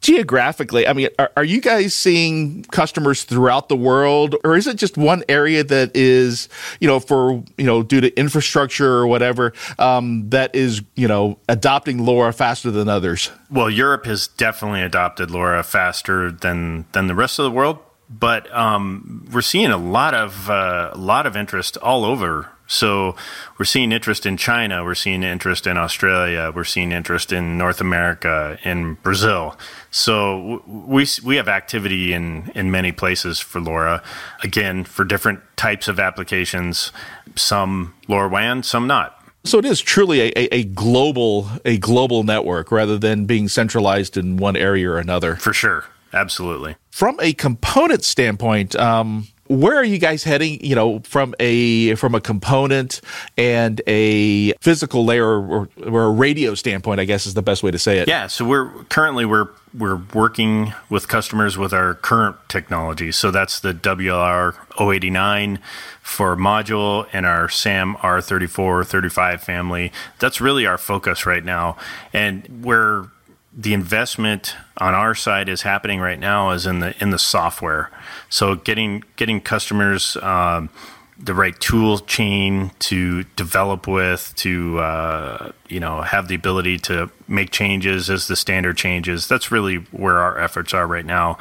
Geographically, 0.00 0.88
I 0.88 0.94
mean, 0.94 1.10
are, 1.16 1.30
are, 1.36 1.44
you 1.44 1.60
guys 1.60 1.94
seeing 1.94 2.64
customers 2.64 3.22
throughout 3.22 3.68
the 3.68 3.76
world, 3.76 4.34
or 4.42 4.56
is 4.56 4.66
it 4.66 4.76
just 4.76 4.96
one 4.96 5.22
area 5.28 5.62
that 5.62 5.94
is, 5.94 6.48
you 6.80 6.88
know, 6.88 6.98
for 6.98 7.44
you 7.56 7.64
know, 7.64 7.84
due 7.84 8.00
to 8.00 8.12
infrastructure 8.18 8.94
or 8.94 9.06
whatever, 9.06 9.52
um, 9.78 10.28
that 10.30 10.56
is, 10.56 10.82
you 10.96 11.06
know, 11.06 11.38
adopting 11.48 11.98
LoRa 11.98 12.34
faster 12.34 12.72
than 12.72 12.88
others? 12.88 13.30
Well, 13.48 13.70
Europe 13.70 14.04
has 14.06 14.26
definitely 14.26 14.82
adopted 14.82 15.28
LoRa 15.28 15.64
faster 15.64 16.32
than 16.32 16.84
than 16.90 17.06
the 17.06 17.14
rest 17.14 17.38
of 17.38 17.44
the 17.44 17.52
world, 17.52 17.78
but 18.10 18.52
um, 18.52 19.28
we're 19.32 19.40
seeing 19.40 19.70
a 19.70 19.76
lot 19.76 20.14
of 20.14 20.50
uh, 20.50 20.90
a 20.92 20.98
lot 20.98 21.26
of 21.26 21.36
interest 21.36 21.76
all 21.76 22.04
over 22.04 22.48
so 22.72 23.14
we're 23.58 23.66
seeing 23.66 23.92
interest 23.92 24.24
in 24.24 24.38
China, 24.38 24.82
we're 24.82 24.94
seeing 24.94 25.22
interest 25.22 25.66
in 25.66 25.76
Australia, 25.76 26.50
we're 26.54 26.64
seeing 26.64 26.90
interest 26.90 27.30
in 27.30 27.58
North 27.58 27.82
America, 27.82 28.58
in 28.64 28.94
Brazil. 28.94 29.58
So 29.90 30.62
we 30.66 31.06
we 31.22 31.36
have 31.36 31.48
activity 31.48 32.14
in 32.14 32.50
in 32.54 32.70
many 32.70 32.90
places 32.90 33.38
for 33.40 33.60
LoRa. 33.60 34.02
Again, 34.42 34.84
for 34.84 35.04
different 35.04 35.40
types 35.56 35.86
of 35.86 36.00
applications, 36.00 36.92
some 37.36 37.92
LoRaWAN, 38.08 38.64
some 38.64 38.86
not. 38.86 39.18
So 39.44 39.58
it 39.58 39.66
is 39.66 39.80
truly 39.80 40.20
a, 40.20 40.32
a, 40.38 40.54
a, 40.54 40.64
global 40.64 41.48
a 41.66 41.76
global 41.76 42.22
network 42.22 42.72
rather 42.72 42.96
than 42.96 43.26
being 43.26 43.48
centralized 43.48 44.16
in 44.16 44.38
one 44.38 44.56
area 44.56 44.88
or 44.88 44.98
another. 44.98 45.36
For 45.36 45.52
sure, 45.52 45.84
absolutely. 46.14 46.76
From 46.90 47.18
a 47.20 47.34
component 47.34 48.02
standpoint, 48.02 48.74
um, 48.76 49.28
where 49.48 49.76
are 49.76 49.84
you 49.84 49.98
guys 49.98 50.24
heading 50.24 50.64
you 50.64 50.74
know 50.74 51.00
from 51.00 51.34
a 51.40 51.94
from 51.96 52.14
a 52.14 52.20
component 52.20 53.00
and 53.36 53.80
a 53.86 54.52
physical 54.54 55.04
layer 55.04 55.26
or, 55.26 55.68
or, 55.84 56.04
a 56.04 56.10
radio 56.10 56.54
standpoint 56.54 57.00
i 57.00 57.04
guess 57.04 57.26
is 57.26 57.34
the 57.34 57.42
best 57.42 57.62
way 57.62 57.70
to 57.70 57.78
say 57.78 57.98
it? 57.98 58.08
Yeah 58.08 58.26
so 58.26 58.44
we're 58.44 58.70
currently 58.84 59.24
we're 59.24 59.48
we're 59.74 60.00
working 60.12 60.74
with 60.90 61.08
customers 61.08 61.56
with 61.56 61.72
our 61.72 61.94
current 61.94 62.36
technology. 62.48 63.10
So 63.10 63.30
that's 63.30 63.60
the 63.60 63.72
wlr 63.72 64.54
089 64.78 65.58
for 66.02 66.36
module 66.36 67.06
and 67.12 67.24
our 67.24 67.48
sam 67.48 67.96
r34 67.96 68.86
35 68.86 69.42
family. 69.42 69.92
That's 70.18 70.40
really 70.40 70.66
our 70.66 70.78
focus 70.78 71.26
right 71.26 71.44
now. 71.44 71.76
And 72.12 72.64
where 72.64 73.06
the 73.54 73.74
investment 73.74 74.56
on 74.78 74.94
our 74.94 75.14
side 75.14 75.48
is 75.48 75.62
happening 75.62 76.00
right 76.00 76.18
now 76.18 76.50
is 76.50 76.66
in 76.66 76.80
the 76.80 76.94
in 77.02 77.10
the 77.10 77.18
software. 77.18 77.90
So 78.28 78.54
getting 78.54 79.04
getting 79.16 79.40
customers 79.40 80.16
um, 80.16 80.70
the 81.18 81.34
right 81.34 81.58
tool 81.60 81.98
chain 82.00 82.72
to 82.80 83.22
develop 83.36 83.86
with, 83.86 84.32
to 84.36 84.78
uh, 84.78 85.52
you 85.68 85.80
know 85.80 86.02
have 86.02 86.28
the 86.28 86.34
ability 86.34 86.78
to 86.78 87.10
make 87.28 87.50
changes 87.50 88.08
as 88.08 88.26
the 88.26 88.36
standard 88.36 88.76
changes. 88.76 89.28
That's 89.28 89.50
really 89.50 89.76
where 89.90 90.18
our 90.18 90.38
efforts 90.38 90.72
are 90.72 90.86
right 90.86 91.06
now, 91.06 91.38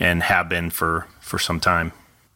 and 0.00 0.22
have 0.22 0.48
been 0.48 0.70
for 0.70 1.06
for 1.20 1.38
some 1.38 1.60
time. 1.60 1.92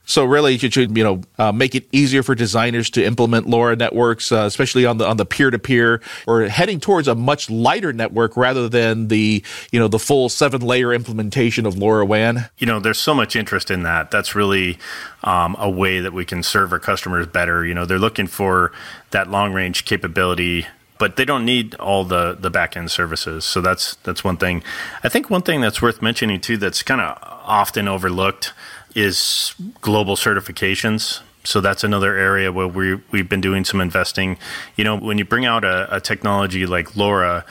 So 0.07 0.25
really, 0.25 0.55
you 0.55 0.71
should 0.71 0.97
you 0.97 1.05
know 1.05 1.21
uh, 1.37 1.53
make 1.53 1.75
it 1.75 1.87
easier 1.93 2.23
for 2.23 2.35
designers 2.35 2.89
to 2.91 3.05
implement 3.05 3.47
LoRa 3.47 3.77
networks, 3.77 4.31
uh, 4.31 4.45
especially 4.47 4.87
on 4.87 4.99
the 4.99 5.07
on 5.07 5.17
the 5.17 5.27
peer 5.27 5.51
to 5.51 5.59
peer, 5.59 6.01
or 6.27 6.45
heading 6.45 6.79
towards 6.79 7.09
a 7.09 7.15
much 7.15 7.51
lighter 7.51 7.93
network 7.93 8.37
rather 8.37 8.69
than 8.69 9.09
the 9.09 9.43
you 9.73 9.81
know 9.81 9.89
the 9.89 9.99
full 9.99 10.29
seven 10.29 10.63
layer 10.63 10.95
implementation 10.95 11.67
of 11.67 11.75
LoRaWAN. 11.75 12.49
You 12.59 12.67
know, 12.67 12.79
there's 12.79 13.01
so 13.01 13.15
much 13.15 13.35
interest 13.35 13.71
in 13.71 13.83
that. 13.83 14.13
That's 14.13 14.35
really 14.37 14.79
um, 15.25 15.57
a 15.59 15.69
way 15.69 15.99
that 15.99 16.13
we 16.13 16.25
can 16.25 16.45
serve 16.45 16.73
our 16.73 16.79
customers 16.79 17.27
better. 17.27 17.67
You 17.67 17.75
know, 17.75 17.85
they're 17.85 17.99
looking 17.99 18.29
for 18.29 18.73
that 19.11 19.29
long 19.29 19.53
range 19.53 19.85
capability 19.85 20.67
but 20.99 21.17
they 21.17 21.25
don't 21.25 21.45
need 21.45 21.75
all 21.77 22.05
the 22.05 22.37
the 22.39 22.51
back 22.51 22.77
end 22.77 22.91
services. 22.91 23.45
So 23.45 23.61
that's 23.61 23.97
that's 23.97 24.25
one 24.25 24.37
thing. 24.37 24.63
I 25.03 25.09
think 25.09 25.31
one 25.31 25.43
thing 25.43 25.61
that's 25.61 25.81
worth 25.83 26.03
mentioning 26.03 26.41
too 26.41 26.57
that's 26.57 26.83
kind 26.83 27.01
of 27.01 27.19
often 27.23 27.89
overlooked 27.89 28.53
is 28.95 29.55
global 29.81 30.17
certifications. 30.17 31.21
So 31.45 31.61
that's 31.61 31.85
another 31.85 32.17
area 32.17 32.51
where 32.51 32.67
we 32.67 32.97
we've 33.13 33.29
been 33.29 33.41
doing 33.41 33.65
some 33.65 33.81
investing. 33.81 34.39
You 34.77 34.85
know, 34.85 34.97
when 34.97 35.19
you 35.19 35.25
bring 35.25 35.45
out 35.45 35.65
a, 35.65 35.97
a 35.97 36.01
technology 36.01 36.67
like 36.67 36.91
LoRa, 36.93 37.45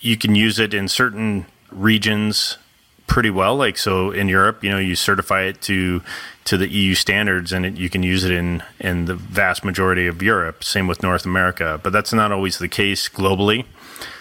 you 0.00 0.16
can 0.16 0.34
use 0.34 0.58
it 0.58 0.72
in 0.72 0.88
certain 0.88 1.46
regions 1.70 2.58
pretty 3.06 3.30
well. 3.30 3.56
Like 3.56 3.78
so, 3.78 4.10
in 4.10 4.28
Europe, 4.28 4.64
you 4.64 4.70
know, 4.70 4.78
you 4.78 4.94
certify 4.94 5.42
it 5.42 5.60
to 5.62 6.02
to 6.44 6.56
the 6.58 6.68
EU 6.68 6.94
standards, 6.94 7.52
and 7.52 7.64
it, 7.64 7.76
you 7.76 7.88
can 7.88 8.02
use 8.02 8.24
it 8.24 8.32
in 8.32 8.62
in 8.80 9.06
the 9.06 9.14
vast 9.14 9.64
majority 9.64 10.06
of 10.06 10.22
Europe. 10.22 10.64
Same 10.64 10.86
with 10.86 11.02
North 11.02 11.24
America, 11.24 11.80
but 11.82 11.92
that's 11.92 12.12
not 12.12 12.32
always 12.32 12.58
the 12.58 12.68
case 12.68 13.08
globally. 13.08 13.64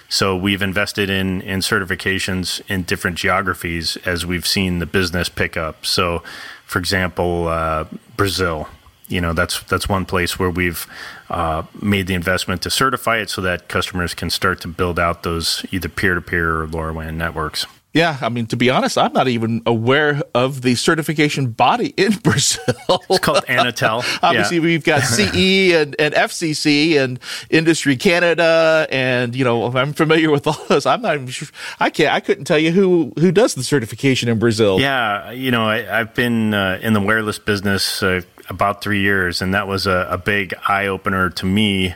So 0.09 0.35
we've 0.37 0.61
invested 0.61 1.09
in 1.09 1.41
in 1.41 1.59
certifications 1.59 2.61
in 2.69 2.83
different 2.83 3.17
geographies 3.17 3.97
as 4.05 4.25
we've 4.25 4.47
seen 4.47 4.79
the 4.79 4.85
business 4.85 5.29
pick 5.29 5.57
up. 5.57 5.85
So, 5.85 6.23
for 6.65 6.79
example, 6.79 7.47
uh, 7.47 7.85
Brazil. 8.15 8.67
You 9.09 9.19
know 9.19 9.33
that's 9.33 9.61
that's 9.63 9.89
one 9.89 10.05
place 10.05 10.39
where 10.39 10.49
we've 10.49 10.87
uh, 11.29 11.63
made 11.81 12.07
the 12.07 12.13
investment 12.13 12.61
to 12.61 12.69
certify 12.69 13.17
it 13.17 13.29
so 13.29 13.41
that 13.41 13.67
customers 13.67 14.13
can 14.13 14.29
start 14.29 14.61
to 14.61 14.67
build 14.67 14.97
out 14.97 15.23
those 15.23 15.65
either 15.71 15.89
peer 15.89 16.15
to 16.15 16.21
peer 16.21 16.61
or 16.61 16.67
LoRaWAN 16.67 17.15
networks. 17.15 17.65
Yeah, 17.93 18.17
I 18.21 18.29
mean, 18.29 18.47
to 18.47 18.57
be 18.57 18.71
honest, 18.71 18.97
I'm 18.97 19.13
not 19.13 19.27
even 19.27 19.61
aware 19.67 20.23
of 20.33 20.63
the 20.63 20.73
certification 20.73 21.51
body 21.51 21.93
in 21.95 22.13
Brazil. 22.23 22.63
It's 22.89 23.19
called 23.19 23.45
Anatel. 23.45 24.03
Obviously, 24.23 24.57
yeah. 24.57 24.63
we've 24.63 24.83
got 24.83 25.01
CE 25.03 25.73
and, 25.73 25.95
and 25.99 26.15
FCC 26.15 26.99
and 26.99 27.19
Industry 27.51 27.95
Canada, 27.95 28.87
and 28.89 29.35
you 29.35 29.43
know, 29.43 29.65
I'm 29.77 29.93
familiar 29.93 30.31
with 30.31 30.47
all 30.47 30.57
those. 30.67 30.87
I'm 30.87 31.03
not 31.03 31.15
even 31.15 31.27
sure. 31.27 31.47
I 31.79 31.91
can't. 31.91 32.11
I 32.11 32.19
couldn't 32.19 32.45
tell 32.45 32.57
you 32.57 32.71
who 32.71 33.13
who 33.19 33.31
does 33.31 33.53
the 33.53 33.63
certification 33.63 34.27
in 34.27 34.39
Brazil. 34.39 34.79
Yeah, 34.79 35.29
you 35.29 35.51
know, 35.51 35.67
I, 35.67 35.83
have 35.83 36.15
been 36.15 36.55
uh, 36.55 36.79
in 36.81 36.93
the 36.93 37.01
wireless 37.01 37.37
business 37.37 38.01
uh, 38.01 38.21
about 38.49 38.81
three 38.81 39.01
years, 39.01 39.39
and 39.39 39.53
that 39.53 39.67
was 39.67 39.85
a, 39.85 40.07
a 40.09 40.17
big 40.17 40.55
eye 40.67 40.87
opener 40.87 41.29
to 41.29 41.45
me. 41.45 41.93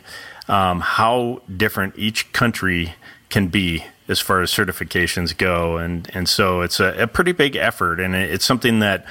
Um, 0.47 0.79
how 0.79 1.41
different 1.57 1.95
each 1.97 2.31
country 2.31 2.93
can 3.29 3.47
be 3.47 3.83
as 4.08 4.20
far 4.20 4.41
as 4.41 4.52
certifications 4.52 5.38
go, 5.38 5.78
and 5.78 6.10
and 6.13 6.28
so 6.28 6.62
it's 6.62 6.80
a, 6.80 7.04
a 7.04 7.08
pretty 7.08 7.32
big 7.32 7.56
effort, 7.56 8.00
and 8.00 8.15
it's 8.15 8.46
something 8.46 8.80
that 8.80 9.06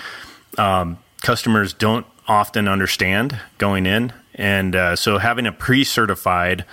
um, 0.58 0.98
customers 1.22 1.72
don't 1.72 2.06
often 2.28 2.68
understand 2.68 3.38
going 3.58 3.86
in, 3.86 4.12
and 4.34 4.74
uh, 4.74 4.96
so 4.96 5.18
having 5.18 5.46
a 5.46 5.52
pre-certified 5.52 6.64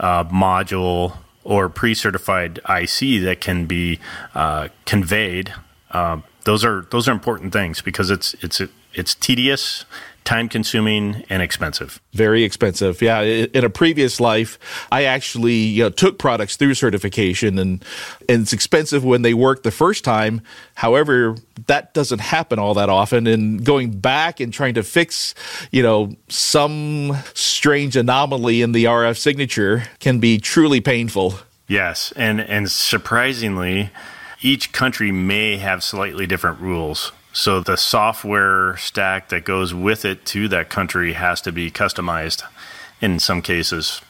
uh, 0.00 0.24
module 0.24 1.18
or 1.44 1.68
pre-certified 1.68 2.58
IC 2.68 3.22
that 3.22 3.38
can 3.40 3.66
be 3.66 4.00
uh, 4.34 4.68
conveyed. 4.84 5.52
Uh, 5.90 6.20
those 6.44 6.64
are 6.64 6.86
those 6.90 7.08
are 7.08 7.12
important 7.12 7.52
things 7.52 7.80
because 7.80 8.10
it's 8.10 8.34
it's 8.40 8.60
it's 8.94 9.14
tedious 9.14 9.84
time 10.26 10.48
consuming 10.48 11.24
and 11.30 11.40
expensive. 11.40 12.00
Very 12.12 12.42
expensive. 12.42 13.00
Yeah. 13.00 13.20
In 13.22 13.64
a 13.64 13.70
previous 13.70 14.20
life, 14.20 14.58
I 14.92 15.04
actually 15.04 15.54
you 15.54 15.84
know, 15.84 15.90
took 15.90 16.18
products 16.18 16.56
through 16.56 16.74
certification 16.74 17.58
and, 17.58 17.82
and 18.28 18.42
it's 18.42 18.52
expensive 18.52 19.04
when 19.04 19.22
they 19.22 19.32
work 19.32 19.62
the 19.62 19.70
first 19.70 20.04
time. 20.04 20.42
However, 20.74 21.36
that 21.68 21.94
doesn't 21.94 22.20
happen 22.20 22.58
all 22.58 22.74
that 22.74 22.90
often. 22.90 23.26
And 23.26 23.64
going 23.64 23.98
back 23.98 24.40
and 24.40 24.52
trying 24.52 24.74
to 24.74 24.82
fix, 24.82 25.34
you 25.70 25.82
know, 25.82 26.14
some 26.28 27.16
strange 27.32 27.96
anomaly 27.96 28.62
in 28.62 28.72
the 28.72 28.84
RF 28.84 29.16
signature 29.16 29.84
can 30.00 30.18
be 30.18 30.38
truly 30.38 30.80
painful. 30.80 31.38
Yes. 31.68 32.12
And, 32.16 32.40
and 32.40 32.70
surprisingly, 32.70 33.90
each 34.42 34.72
country 34.72 35.12
may 35.12 35.56
have 35.56 35.82
slightly 35.82 36.26
different 36.26 36.60
rules. 36.60 37.12
So 37.36 37.60
the 37.60 37.76
software 37.76 38.78
stack 38.78 39.28
that 39.28 39.44
goes 39.44 39.74
with 39.74 40.06
it 40.06 40.24
to 40.26 40.48
that 40.48 40.70
country 40.70 41.12
has 41.12 41.42
to 41.42 41.52
be 41.52 41.70
customized 41.70 42.42
in 43.02 43.18
some 43.18 43.42
cases. 43.42 44.00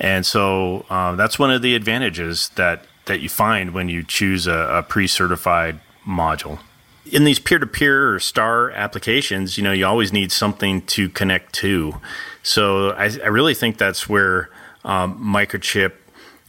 And 0.00 0.26
so 0.26 0.84
uh, 0.90 1.14
that's 1.14 1.38
one 1.38 1.52
of 1.52 1.62
the 1.62 1.76
advantages 1.76 2.48
that, 2.56 2.84
that 3.04 3.20
you 3.20 3.28
find 3.28 3.72
when 3.72 3.88
you 3.88 4.02
choose 4.02 4.48
a, 4.48 4.78
a 4.78 4.82
pre-certified 4.82 5.78
module. 6.04 6.58
In 7.06 7.22
these 7.22 7.38
peer-to-peer 7.38 8.14
or 8.14 8.18
star 8.18 8.72
applications, 8.72 9.56
you 9.56 9.62
know, 9.62 9.72
you 9.72 9.86
always 9.86 10.12
need 10.12 10.32
something 10.32 10.82
to 10.86 11.08
connect 11.08 11.52
to. 11.54 12.00
So 12.42 12.90
I, 12.90 13.10
I 13.22 13.28
really 13.28 13.54
think 13.54 13.78
that's 13.78 14.08
where 14.08 14.50
um, 14.84 15.24
microchip 15.24 15.92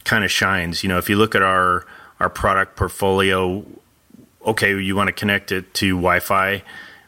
kind 0.02 0.24
of 0.24 0.32
shines. 0.32 0.82
You 0.82 0.88
know, 0.88 0.98
if 0.98 1.08
you 1.08 1.14
look 1.14 1.36
at 1.36 1.42
our 1.42 1.86
our 2.20 2.30
product 2.30 2.76
portfolio, 2.76 3.64
okay, 4.44 4.78
you 4.78 4.96
want 4.96 5.08
to 5.08 5.12
connect 5.12 5.52
it 5.52 5.74
to 5.74 5.96
Wi 5.96 6.20
Fi. 6.20 6.62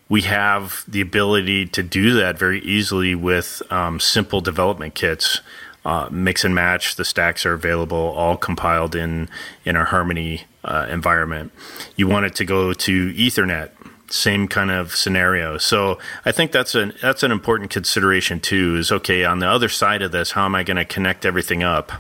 We 0.09 0.22
have 0.22 0.85
the 0.87 1.01
ability 1.01 1.66
to 1.66 1.83
do 1.83 2.14
that 2.14 2.38
very 2.38 2.61
easily 2.61 3.14
with 3.14 3.62
um, 3.70 3.99
simple 4.01 4.40
development 4.40 4.94
kits. 4.94 5.40
Uh, 5.85 6.09
mix 6.11 6.44
and 6.44 6.53
match. 6.53 6.96
The 6.96 7.05
stacks 7.05 7.46
are 7.46 7.53
available, 7.53 7.96
all 7.96 8.37
compiled 8.37 8.96
in 8.96 9.29
in 9.64 9.77
our 9.77 9.85
Harmony 9.85 10.42
uh, 10.64 10.88
environment. 10.90 11.53
You 11.94 12.09
want 12.09 12.27
it 12.27 12.35
to 12.37 12.44
go 12.44 12.72
to 12.72 13.12
Ethernet, 13.12 13.70
same 14.11 14.49
kind 14.49 14.72
of 14.72 14.96
scenario. 14.96 15.59
So 15.59 16.01
I 16.25 16.33
think 16.33 16.51
that's 16.51 16.75
an 16.75 16.92
that's 17.01 17.22
an 17.22 17.31
important 17.31 17.70
consideration 17.70 18.40
too. 18.40 18.77
Is 18.77 18.90
okay 18.90 19.25
on 19.25 19.38
the 19.38 19.46
other 19.46 19.68
side 19.68 20.03
of 20.03 20.11
this, 20.11 20.33
how 20.33 20.44
am 20.44 20.57
I 20.57 20.64
going 20.64 20.77
to 20.77 20.85
connect 20.85 21.25
everything 21.25 21.62
up? 21.62 21.92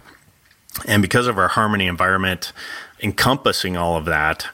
And 0.86 1.00
because 1.00 1.28
of 1.28 1.38
our 1.38 1.48
Harmony 1.48 1.86
environment 1.86 2.52
encompassing 3.00 3.76
all 3.76 3.96
of 3.96 4.04
that, 4.06 4.48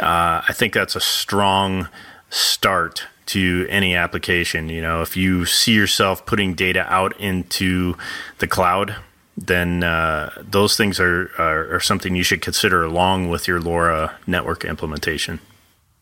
uh, 0.00 0.42
I 0.48 0.52
think 0.52 0.72
that's 0.72 0.96
a 0.96 1.00
strong 1.00 1.88
start 2.30 3.06
to 3.26 3.66
any 3.68 3.94
application. 3.94 4.68
You 4.68 4.82
know, 4.82 5.02
if 5.02 5.16
you 5.16 5.44
see 5.44 5.72
yourself 5.72 6.26
putting 6.26 6.54
data 6.54 6.84
out 6.92 7.18
into 7.20 7.96
the 8.38 8.46
cloud, 8.46 8.96
then 9.36 9.84
uh, 9.84 10.30
those 10.36 10.76
things 10.76 10.98
are, 10.98 11.30
are, 11.38 11.76
are 11.76 11.80
something 11.80 12.14
you 12.14 12.22
should 12.22 12.42
consider 12.42 12.82
along 12.82 13.28
with 13.28 13.46
your 13.46 13.60
LoRa 13.60 14.12
network 14.26 14.64
implementation. 14.64 15.40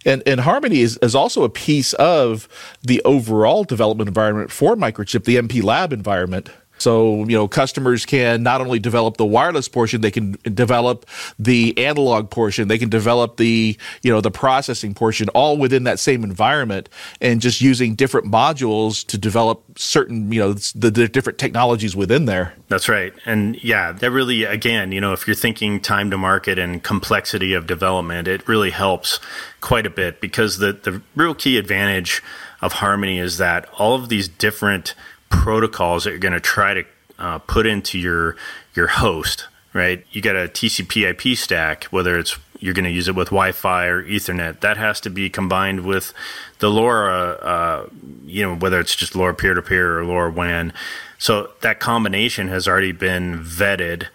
And, 0.06 0.22
and 0.26 0.40
Harmony 0.40 0.80
is, 0.80 0.96
is 0.98 1.14
also 1.14 1.42
a 1.42 1.48
piece 1.48 1.92
of 1.94 2.48
the 2.82 3.02
overall 3.04 3.64
development 3.64 4.08
environment 4.08 4.50
for 4.50 4.76
Microchip, 4.76 5.24
the 5.24 5.36
MPLAB 5.36 5.92
environment. 5.92 6.50
So, 6.78 7.24
you 7.24 7.36
know, 7.36 7.48
customers 7.48 8.06
can 8.06 8.42
not 8.42 8.60
only 8.60 8.78
develop 8.78 9.16
the 9.16 9.24
wireless 9.24 9.68
portion, 9.68 10.00
they 10.00 10.10
can 10.10 10.36
develop 10.42 11.06
the 11.38 11.76
analog 11.78 12.30
portion, 12.30 12.68
they 12.68 12.78
can 12.78 12.88
develop 12.88 13.36
the, 13.36 13.76
you 14.02 14.12
know, 14.12 14.20
the 14.20 14.30
processing 14.30 14.94
portion 14.94 15.28
all 15.30 15.56
within 15.56 15.84
that 15.84 15.98
same 15.98 16.24
environment 16.24 16.88
and 17.20 17.40
just 17.40 17.60
using 17.60 17.94
different 17.94 18.26
modules 18.26 19.06
to 19.06 19.18
develop 19.18 19.62
certain, 19.78 20.32
you 20.32 20.40
know, 20.40 20.52
the, 20.52 20.90
the 20.90 21.08
different 21.08 21.38
technologies 21.38 21.96
within 21.96 22.24
there. 22.26 22.54
That's 22.68 22.88
right. 22.88 23.12
And 23.26 23.62
yeah, 23.62 23.92
that 23.92 24.10
really, 24.10 24.44
again, 24.44 24.92
you 24.92 25.00
know, 25.00 25.12
if 25.12 25.26
you're 25.26 25.34
thinking 25.36 25.80
time 25.80 26.10
to 26.10 26.18
market 26.18 26.58
and 26.58 26.82
complexity 26.82 27.54
of 27.54 27.66
development, 27.66 28.28
it 28.28 28.46
really 28.46 28.70
helps 28.70 29.20
quite 29.60 29.86
a 29.86 29.90
bit 29.90 30.20
because 30.20 30.58
the, 30.58 30.72
the 30.72 31.02
real 31.16 31.34
key 31.34 31.58
advantage 31.58 32.22
of 32.60 32.74
Harmony 32.74 33.18
is 33.18 33.38
that 33.38 33.68
all 33.78 33.94
of 33.94 34.08
these 34.08 34.28
different 34.28 34.94
protocols 35.30 36.04
that 36.04 36.10
you're 36.10 36.18
going 36.18 36.34
to 36.34 36.40
try 36.40 36.74
to 36.74 36.84
uh, 37.18 37.38
put 37.38 37.66
into 37.66 37.98
your 37.98 38.36
your 38.74 38.86
host, 38.86 39.46
right? 39.72 40.04
You 40.12 40.22
got 40.22 40.36
a 40.36 40.48
TCP/IP 40.48 41.36
stack, 41.36 41.84
whether 41.84 42.18
it's 42.18 42.38
you're 42.60 42.74
going 42.74 42.84
to 42.84 42.90
use 42.90 43.08
it 43.08 43.14
with 43.14 43.28
Wi-Fi 43.28 43.86
or 43.86 44.02
Ethernet. 44.02 44.60
That 44.60 44.76
has 44.76 45.00
to 45.02 45.10
be 45.10 45.30
combined 45.30 45.86
with 45.86 46.12
the 46.58 46.68
LoRa, 46.68 47.38
uh, 47.40 47.86
you 48.26 48.42
know, 48.42 48.56
whether 48.56 48.80
it's 48.80 48.96
just 48.96 49.12
LoRa 49.12 49.36
peer-to-peer 49.36 50.00
or 50.00 50.02
LoRa 50.02 50.34
WAN. 50.34 50.72
So 51.18 51.50
that 51.60 51.78
combination 51.78 52.48
has 52.48 52.66
already 52.66 52.92
been 52.92 53.38
vetted, 53.44 54.06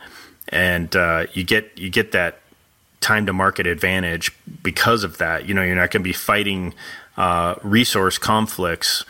and 0.49 0.95
uh, 0.95 1.27
you 1.33 1.43
get 1.43 1.77
you 1.77 1.89
get 1.89 2.11
that 2.13 2.39
time 3.01 3.25
to 3.25 3.33
market 3.33 3.67
advantage 3.67 4.31
because 4.61 5.03
of 5.03 5.17
that. 5.17 5.47
You 5.47 5.53
know, 5.53 5.63
you're 5.63 5.75
not 5.75 5.91
going 5.91 6.01
to 6.01 6.07
be 6.07 6.13
fighting 6.13 6.73
uh, 7.17 7.55
resource 7.61 8.17
conflicts 8.17 9.03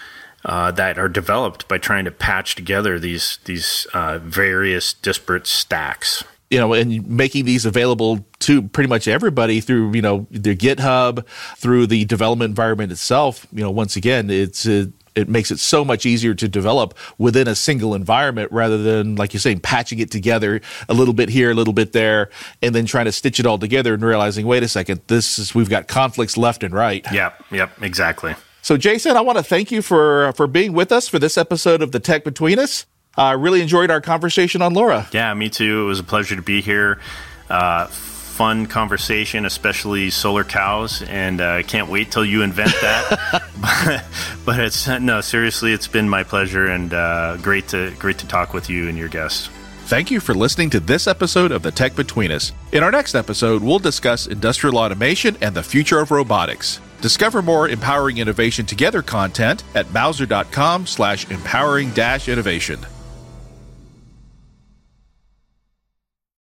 uh, 0.45 0.71
that 0.71 0.97
are 0.97 1.10
developed 1.10 1.67
by 1.67 1.77
trying 1.77 2.06
to 2.06 2.12
patch 2.12 2.56
together 2.56 2.99
these 2.99 3.39
these 3.45 3.88
uh, 3.93 4.19
various 4.19 4.93
disparate 4.93 5.47
stacks. 5.47 6.23
You 6.49 6.60
know, 6.60 6.73
and 6.73 7.08
making 7.10 7.45
these 7.45 7.65
available 7.65 8.23
to 8.39 8.62
pretty 8.62 8.88
much 8.88 9.08
everybody 9.08 9.60
through 9.60 9.93
you 9.93 10.01
know 10.01 10.27
their 10.29 10.56
GitHub, 10.56 11.25
through 11.58 11.88
the 11.88 12.06
development 12.06 12.49
environment 12.49 12.91
itself. 12.91 13.47
You 13.51 13.63
know, 13.63 13.71
once 13.71 13.95
again, 13.95 14.29
it's. 14.29 14.67
Uh, 14.67 14.88
it 15.15 15.29
makes 15.29 15.51
it 15.51 15.60
so 15.60 15.86
much 15.86 16.08
easier 16.08 16.34
to 16.34 16.47
develop 16.47 16.97
within 17.19 17.47
a 17.47 17.53
single 17.53 17.93
environment 17.93 18.51
rather 18.51 18.79
than, 18.79 19.15
like 19.15 19.32
you're 19.32 19.39
saying, 19.39 19.60
patching 19.60 19.99
it 19.99 20.10
together 20.10 20.60
a 20.89 20.93
little 20.95 21.13
bit 21.13 21.29
here, 21.29 21.51
a 21.51 21.53
little 21.53 21.71
bit 21.71 21.93
there, 21.93 22.32
and 22.63 22.73
then 22.73 22.88
trying 22.88 23.06
to 23.06 23.12
stitch 23.12 23.39
it 23.39 23.45
all 23.45 23.60
together 23.60 23.93
and 23.93 24.03
realizing, 24.03 24.47
wait 24.47 24.63
a 24.63 24.67
second, 24.67 25.01
this 25.08 25.38
is 25.38 25.53
we've 25.53 25.69
got 25.69 25.88
conflicts 25.88 26.36
left 26.36 26.63
and 26.63 26.73
right. 26.73 27.06
Yep, 27.12 27.43
yep, 27.51 27.84
exactly. 27.84 28.34
So, 28.63 28.78
Jason, 28.78 29.17
I 29.17 29.21
want 29.21 29.38
to 29.38 29.43
thank 29.43 29.71
you 29.71 29.82
for 29.82 30.32
for 30.38 30.47
being 30.47 30.71
with 30.71 30.93
us 30.93 31.10
for 31.10 31.19
this 31.19 31.38
episode 31.38 31.82
of 31.82 31.91
the 31.91 31.99
Tech 31.99 32.23
Between 32.23 32.58
Us. 32.58 32.86
I 33.17 33.34
uh, 33.34 33.38
really 33.38 33.62
enjoyed 33.62 33.91
our 33.91 33.99
conversation 33.99 34.62
on 34.62 34.73
LoRa. 34.73 35.13
Yeah, 35.13 35.34
me 35.34 35.49
too. 35.49 35.82
It 35.82 35.86
was 35.86 35.99
a 35.99 36.04
pleasure 36.04 36.38
to 36.38 36.41
be 36.41 36.62
here. 36.62 37.02
Uh, 37.49 37.88
fun 37.88 38.65
conversation, 38.67 39.45
especially 39.45 40.10
solar 40.10 40.45
cows, 40.45 41.02
and 41.04 41.41
I 41.41 41.60
uh, 41.60 41.63
can't 41.63 41.89
wait 41.89 42.10
till 42.10 42.23
you 42.23 42.41
invent 42.41 42.71
that. 42.80 43.43
but, 43.60 44.06
but, 44.45 44.60
it's 44.62 44.88
no, 44.88 45.19
seriously, 45.19 45.73
it's 45.73 45.89
been 45.89 46.08
my 46.08 46.23
pleasure 46.23 46.67
and 46.67 46.93
uh, 46.93 47.36
great 47.41 47.67
to 47.67 47.91
great 47.99 48.19
to 48.19 48.28
talk 48.28 48.54
with 48.54 48.69
you 48.69 48.88
and 48.88 48.97
your 48.97 49.10
guests. 49.10 49.49
Thank 49.88 50.10
you 50.10 50.21
for 50.21 50.34
listening 50.34 50.69
to 50.69 50.80
this 50.80 51.06
episode 51.06 51.52
of 51.52 51.63
The 51.63 51.71
Tech 51.71 51.97
Between 51.97 52.32
Us. 52.32 52.54
In 52.71 52.82
our 52.82 52.91
next 52.91 53.13
episode, 53.13 53.62
we'll 53.62 53.80
discuss 53.80 54.26
industrial 54.26 54.78
automation 54.78 55.36
and 55.41 55.54
the 55.54 55.63
future 55.63 55.99
of 55.99 56.12
robotics. 56.12 56.80
Discover 57.04 57.42
more 57.42 57.68
Empowering 57.68 58.20
Innovation 58.20 58.66
Together 58.66 59.02
content 59.02 59.66
at 59.76 59.92
mouser.com 59.92 60.88
slash 60.88 61.30
empowering 61.30 61.92
innovation. 62.30 62.80